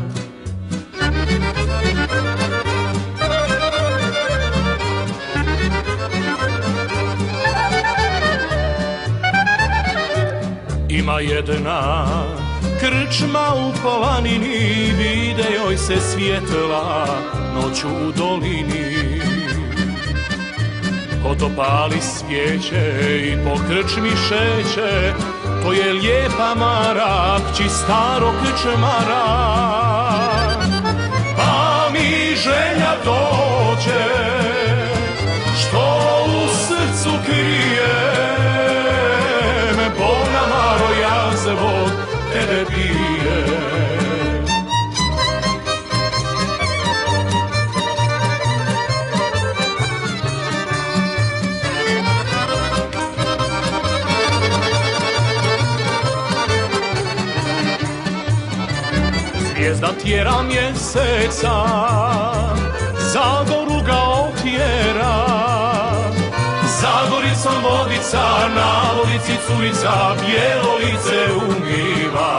[11.04, 12.06] Ima jedna
[12.80, 17.06] krčma u planini Vide joj se svjetla
[17.54, 19.20] noću u dolini.
[21.22, 25.12] Ko to pali svijeće i po krčmi šeće
[25.62, 29.24] To je lijepa mara, kći staro krčmara
[31.36, 34.43] Pa mi želja dođe
[60.04, 61.54] Tjera mjeseca
[63.12, 65.16] Zagoru ga otjera.
[66.80, 68.24] Zagoricom vodica
[68.54, 72.32] Na vodici curica Bijelo lice umiva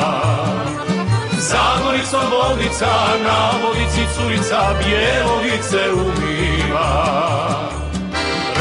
[1.40, 7.16] Zagoricom vodica Na vodici curica Bijelo lice umiva.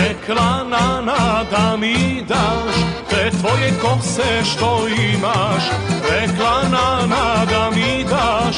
[0.00, 2.74] Rekla Nana da mi daš
[3.10, 5.64] te tvoje kose što imaš.
[6.10, 8.53] Rekla Nana da mi daš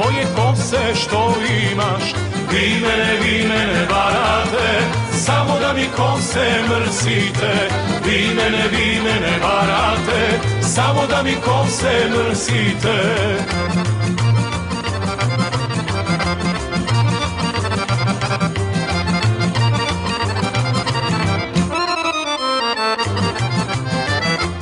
[0.00, 1.34] te tvoje kose što
[1.72, 2.14] imaš.
[2.52, 4.80] Vi mene, vi mene varate,
[5.12, 7.68] samo da mi kose mrsite.
[8.04, 12.96] Vi mene, vi mene varate, samo da mi kose mrsite.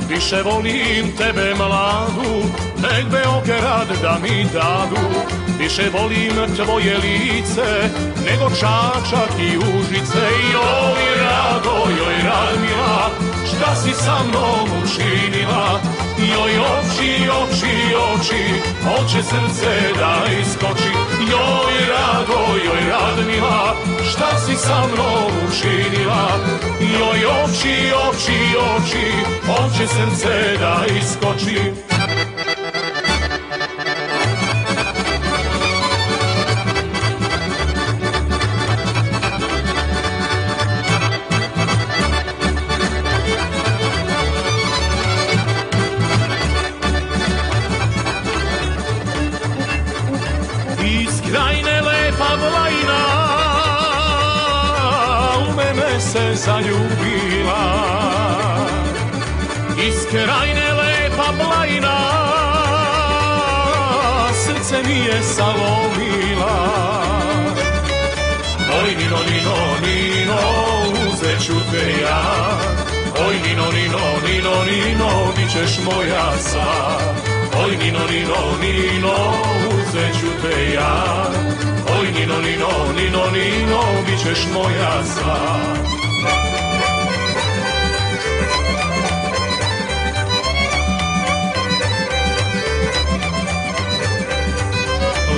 [0.09, 5.01] Više volim tebe mladu, nek Beograd da mi dadu.
[5.59, 7.69] Više volim tvoje lice,
[8.25, 10.23] nego čačak i užice.
[10.53, 13.09] Joj rado, joj radmila,
[13.47, 15.79] šta si sa mnom učinila?
[16.17, 17.75] Joj oči, oči,
[18.11, 18.43] oči,
[18.97, 20.91] oče srce da iskoči.
[21.31, 23.75] Joj rado, joj radmila,
[24.11, 26.29] šta si sa mnom učinila?
[26.79, 27.77] Joj oči,
[28.07, 28.39] oči,
[28.75, 29.05] oči,
[29.49, 31.98] oče srce da iskoči.
[56.45, 57.63] Zaljubila
[59.87, 61.99] Iz krajine lepa vlajna
[64.33, 66.57] srce mi je salomila
[68.83, 70.39] Oj nino, nino, nino,
[71.07, 72.23] uzet ću te ja
[73.27, 76.99] Oj nino, nino, nino, nino, bit ćeš moja sva
[77.65, 79.15] Oj nino, nino, nino,
[79.69, 81.25] uzet ću te ja
[81.99, 85.98] Oj nino, nino, nino, nino, bit ćeš moja sva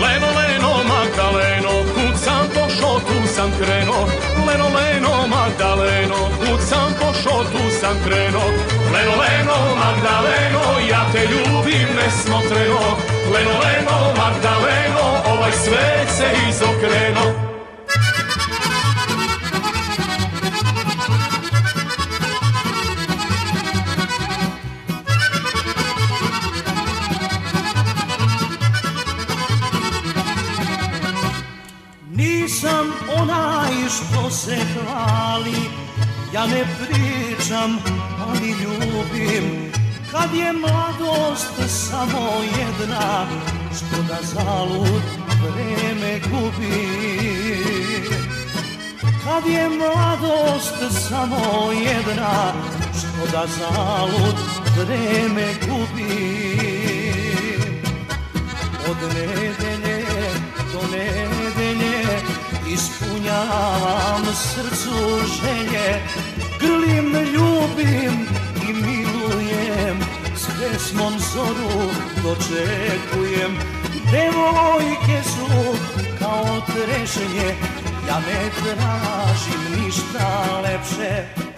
[0.02, 4.08] Leno, leno, Magdaleno, kud sam pošao, tu sam krenuo.
[4.48, 8.48] Leno, leno, Magdaleno, kud sam pošao, tu sam krenuo.
[8.94, 12.98] Leno, Leno, Magdaleno, ja te ljubim nesmotreno
[13.34, 17.51] Leno, Leno, Magdaleno, ovaj svet se izokreno
[34.46, 35.62] se hvali.
[36.34, 37.80] Ja ne pričam,
[38.20, 39.72] ali ljubim.
[40.12, 42.30] Kad je mladost samo
[42.60, 43.28] jedna
[43.76, 45.04] Što da zalud
[45.44, 47.02] vreme gubi.
[49.24, 52.54] Kad je mladost samo jedna
[52.98, 54.36] Što da zalud
[54.78, 56.42] vreme gubi.
[58.90, 59.71] Od nedelje
[62.82, 64.96] Ispunjavam srcu
[65.42, 66.02] želje
[66.60, 68.28] Grlim, ljubim
[68.70, 70.00] i milujem.
[70.36, 71.90] S pesmom zoru
[72.24, 73.58] dočekujem.
[74.12, 75.78] Devojke su
[76.20, 77.56] kao trešnje
[78.08, 81.51] Ja ne tražim ništa lepše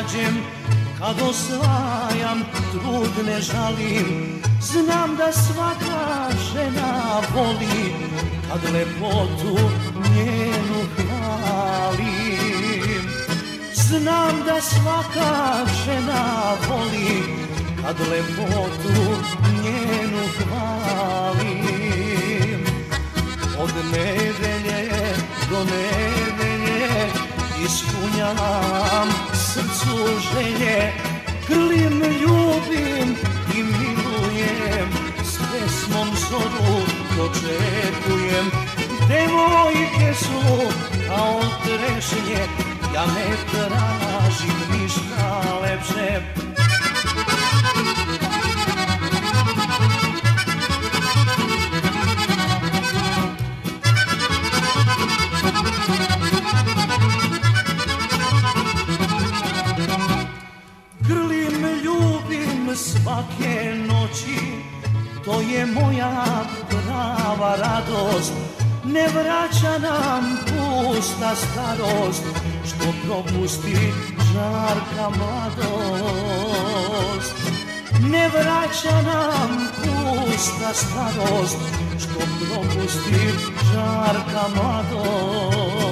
[0.00, 0.34] nađem.
[0.98, 4.40] Kad osvajam trud ne žalim.
[4.60, 7.94] Znam da svaka žena voli
[8.48, 9.58] Kad lepotu
[10.14, 12.22] njenu hvalim.
[13.74, 17.22] Znam da svaka žena voli
[17.82, 19.22] Kad lepotu
[19.64, 21.40] njenu hvalim.
[23.58, 24.90] Od nedelje
[25.50, 27.10] do nedelje
[27.64, 29.08] Ispunjavam
[29.54, 29.96] srcu
[30.32, 30.92] želje
[31.48, 33.16] Grlim, ljubim
[33.54, 34.88] i milujem.
[35.24, 36.76] S pesmom zoru
[37.16, 38.50] dočekujem.
[39.08, 40.70] Devojke su
[41.08, 42.46] kao trešnje
[42.94, 46.20] Ja ne tražim ništa lepše
[63.02, 64.38] svake noći
[65.24, 66.26] To je moja
[66.68, 68.32] prava radost
[68.84, 72.24] Ne vraća nam pusta starost
[72.66, 73.92] Što propusti
[74.32, 75.80] žarka mladost
[78.00, 81.58] Ne vraća nam pusta starost
[81.98, 83.30] Što propusti
[83.72, 85.90] žarka mladost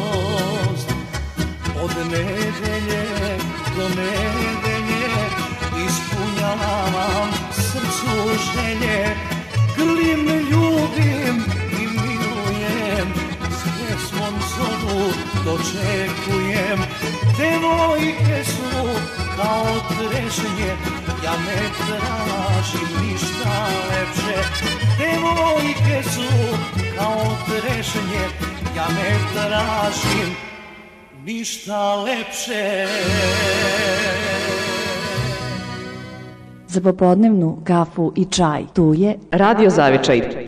[1.82, 3.06] Od nedelje
[3.76, 4.77] do nedelje
[6.48, 9.16] Ispunjavam srcu želje
[9.76, 13.12] Grlim, ljubim i milujem.
[13.50, 15.12] S pesmom zoru
[15.44, 16.78] dočekujem.
[17.38, 18.88] Devojke su
[19.36, 20.76] kao trešnje
[21.24, 24.48] Ja ne tražim ništa lepše.
[24.98, 26.56] Devojke su
[26.98, 28.28] kao trešnje
[28.76, 30.36] Ja ne tražim
[31.24, 32.86] ništa lepše
[36.68, 40.47] Za popodnevnu kafu i čaj tu je Radio Zavičaj.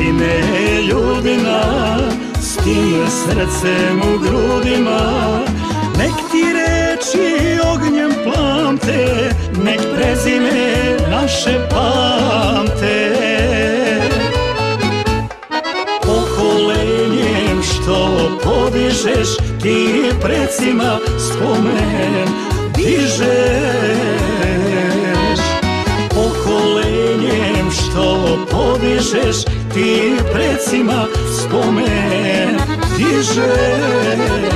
[0.00, 1.60] Budi sine ljudina
[2.40, 5.00] s tim srcem u grudima.
[5.98, 9.30] Nek ti reči ognjem plamte,
[9.64, 13.16] nek prezime naše pamte.
[16.02, 19.28] Pokolenjem što podižeš
[19.62, 22.28] ti precima spomen
[22.76, 23.30] dižeš.
[26.10, 31.06] Pokolenjem što podižeš ti precima
[31.38, 32.56] spomen
[32.96, 34.49] dižeš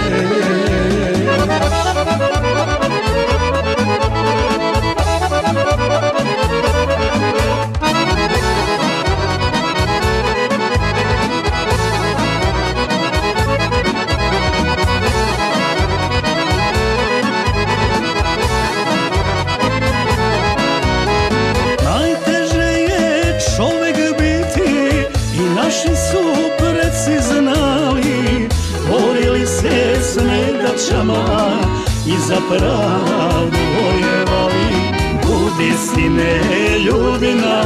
[32.06, 34.74] i za pravdu vojevali.
[35.22, 36.40] Budi sine
[36.78, 37.62] ljudina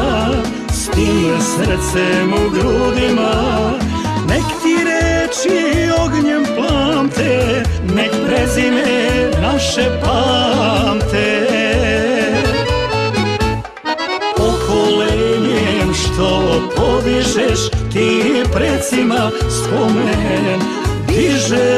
[0.73, 3.33] s tim srcem u grudima.
[4.29, 7.63] Nek ti reči ognjem plamte
[7.95, 11.47] Nek prezime naše pamte.
[14.37, 20.61] Pokolenjem što podižeš Ti precima spomen
[21.09, 21.78] dižeš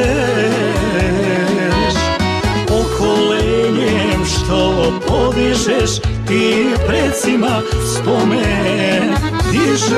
[5.81, 7.61] podižeš Ti precima
[7.95, 9.13] spomen
[9.51, 9.91] dižeš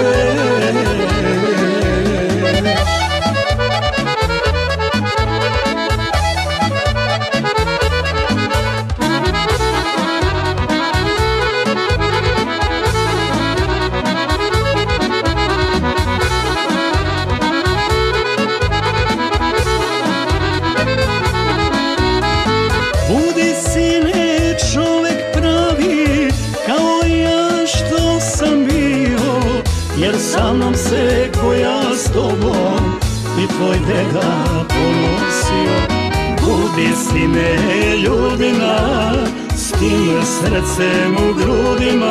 [40.74, 42.03] srcem u grudima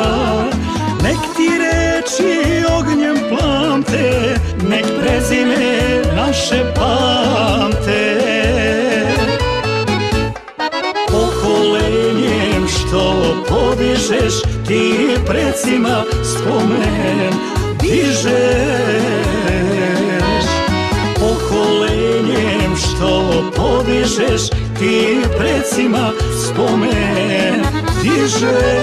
[28.43, 28.82] dižeš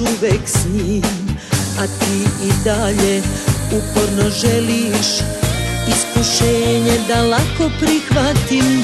[0.00, 1.02] uvek s njim
[1.78, 3.22] A ti i dalje
[3.72, 5.06] uporno želiš
[5.88, 8.82] Iskušenje da lako prihvatim.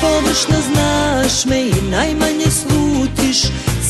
[0.00, 3.42] Površno znaš me i najmanje slutiš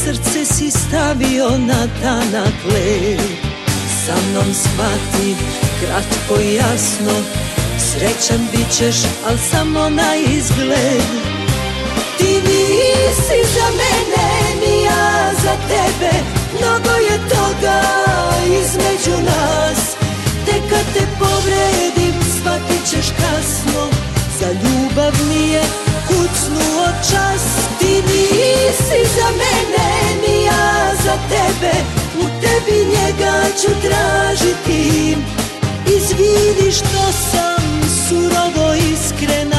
[0.05, 3.21] Srce si stavio na tanak led.
[4.07, 5.37] Sa mnom shvati
[5.81, 7.13] kratko i jasno
[7.79, 11.03] Srećan bit ćeš, al samo na izgled.
[12.19, 16.34] Ti nisi za mene, ni ja za tebe
[17.65, 17.81] toga
[18.47, 19.97] između nas.
[20.47, 23.89] Tek kad te povredim, shvatit ćeš kasno.
[24.41, 25.63] Za ljubav nije
[26.09, 27.45] kucnuo čas
[27.79, 29.89] Ti nisi za mene,
[30.23, 31.73] ni ja za tebe.
[32.19, 35.17] U tebi njega ću tražiti.
[35.87, 37.63] Izvidi što sam
[38.09, 39.54] surovo iskrena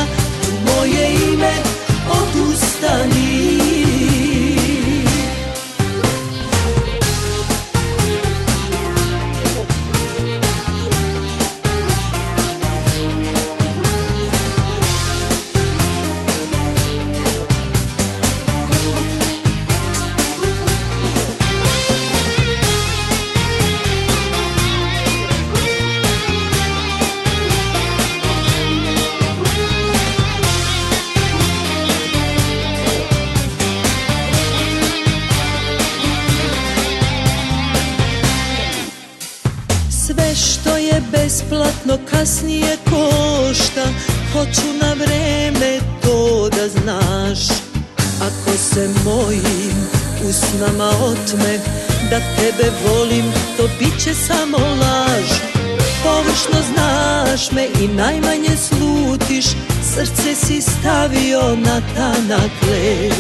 [59.36, 59.56] slutiš
[59.96, 63.14] Srce si stavio na tanak led.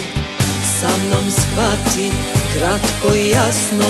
[0.79, 2.11] Sa mnom shvati
[2.53, 3.85] kratko i jasno.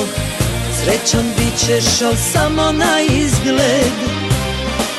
[0.81, 3.95] Srećan bit ćeš, al samo na izgled.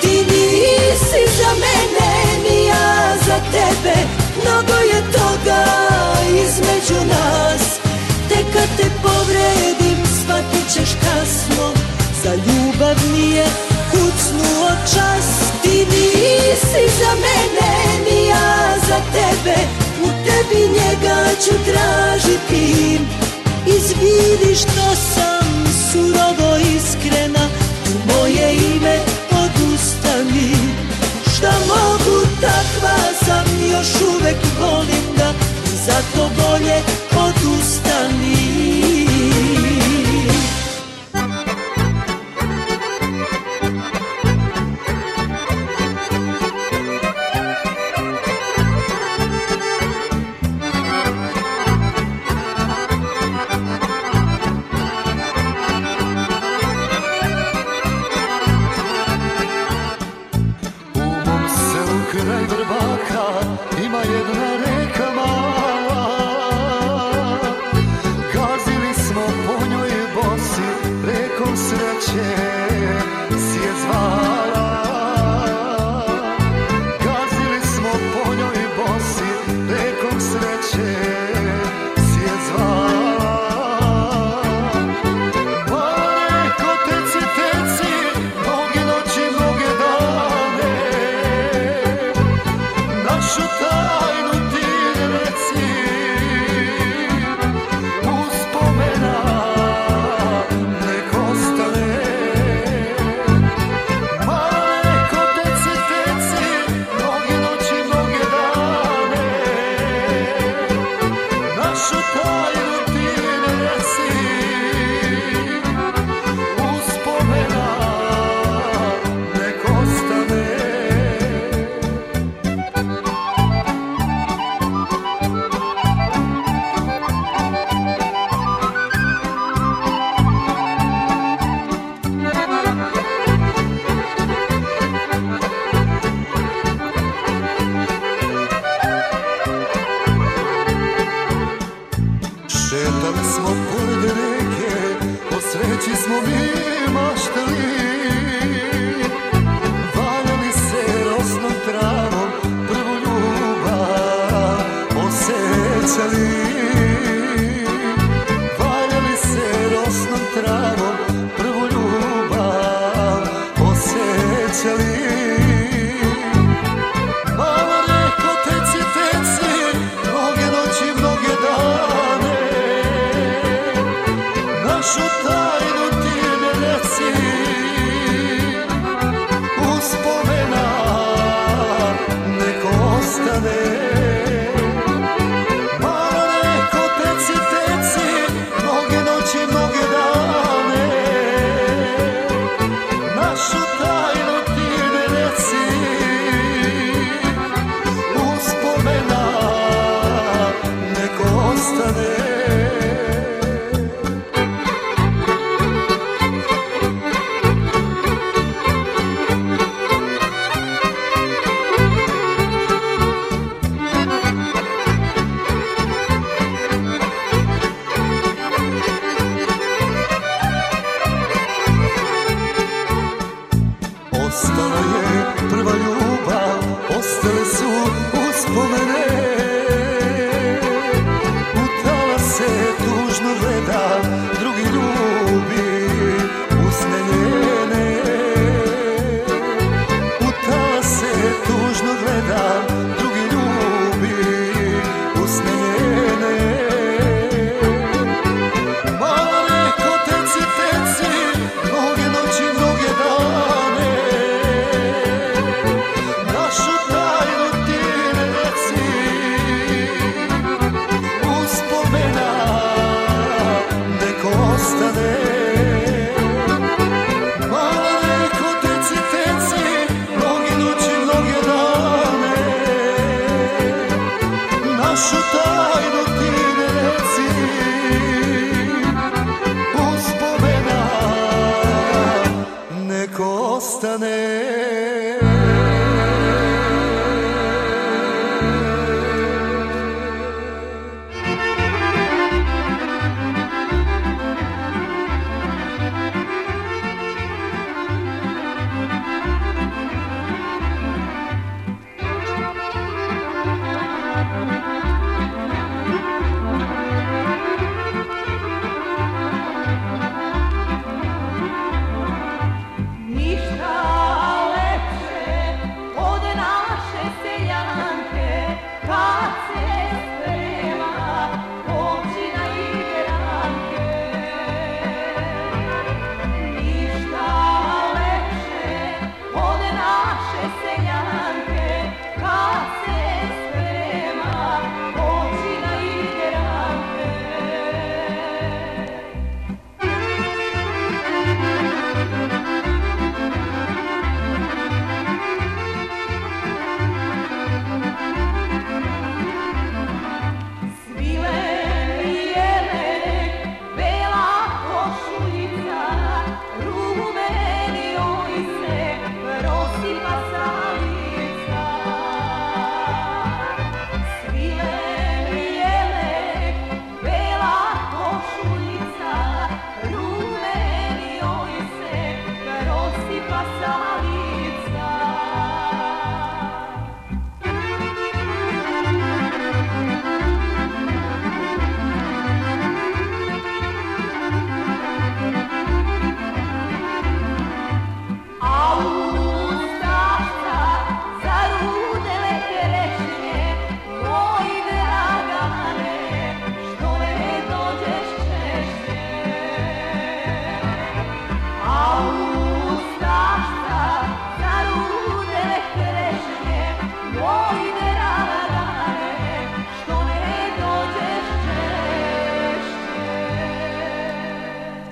[0.00, 3.96] Ti nisi za mene, ni ja za tebe.
[4.42, 5.64] Mnogo je toga
[6.28, 7.62] između nas.
[8.28, 11.72] Tek kad te povredim, shvatit ćeš kasno.
[12.22, 13.65] Za ljubav nije
[13.96, 15.26] kucnuo čas
[15.62, 17.72] Ti nisi za mene,
[18.04, 19.56] ni ja za tebe.
[20.02, 22.98] U tebi njega ću tražiti.
[23.66, 25.46] Izvidi što sam
[25.90, 27.48] surovo iskrena
[27.86, 28.98] U moje ime
[29.30, 30.56] odustani.
[31.36, 35.06] Šta mogu takva sam još uvek volim
[35.64, 37.05] I zato bolje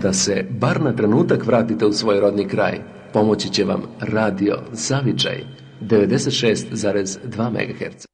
[0.04, 2.80] da se bar na trenutak vratite u svoj rodni kraj.
[3.12, 5.44] Pomoći će vam radio Zavičaj
[5.80, 8.13] 96,2 MHz.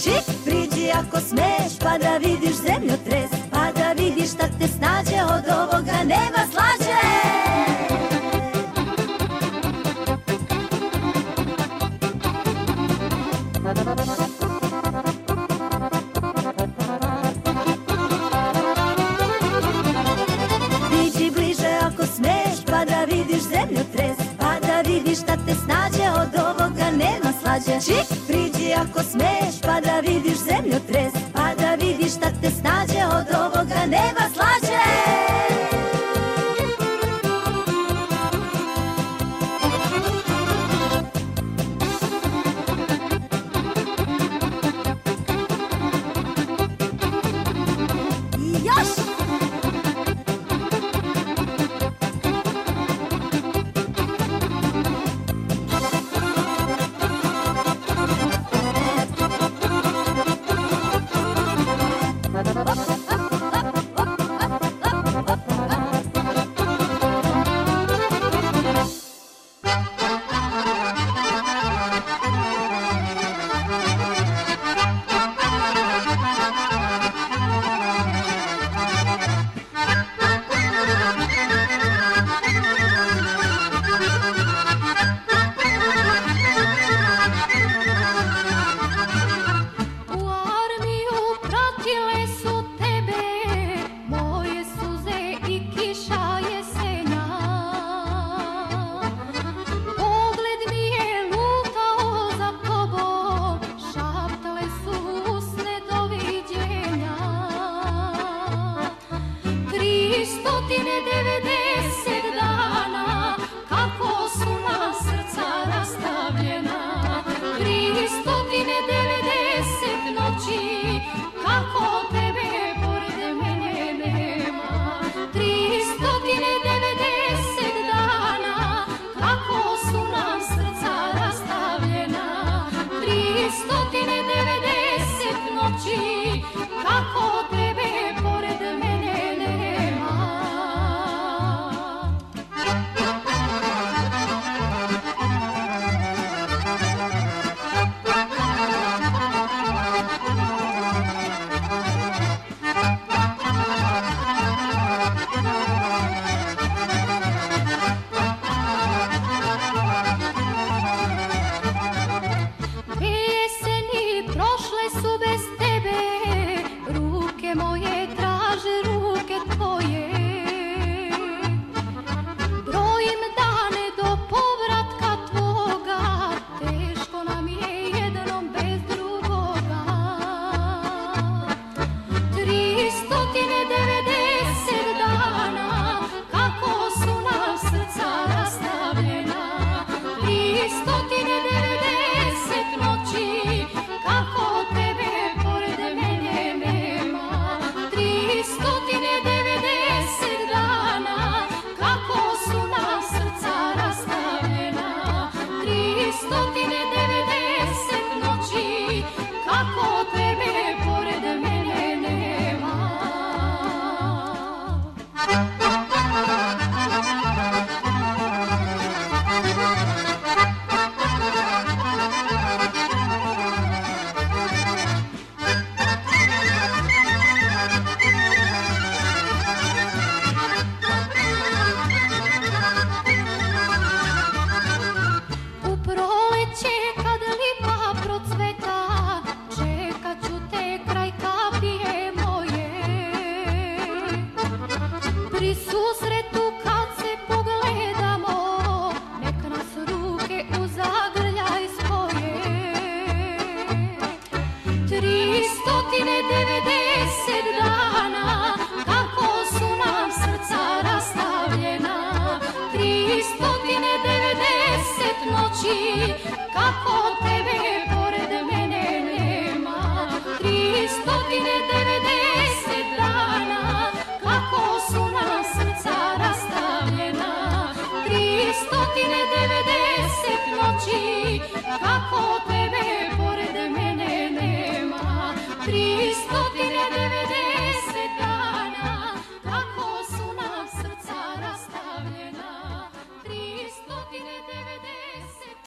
[0.00, 5.44] Мажик, приди ако смеш, па да видиш земјотрес, па да видиш так те снаđе, од
[5.52, 6.44] овога нема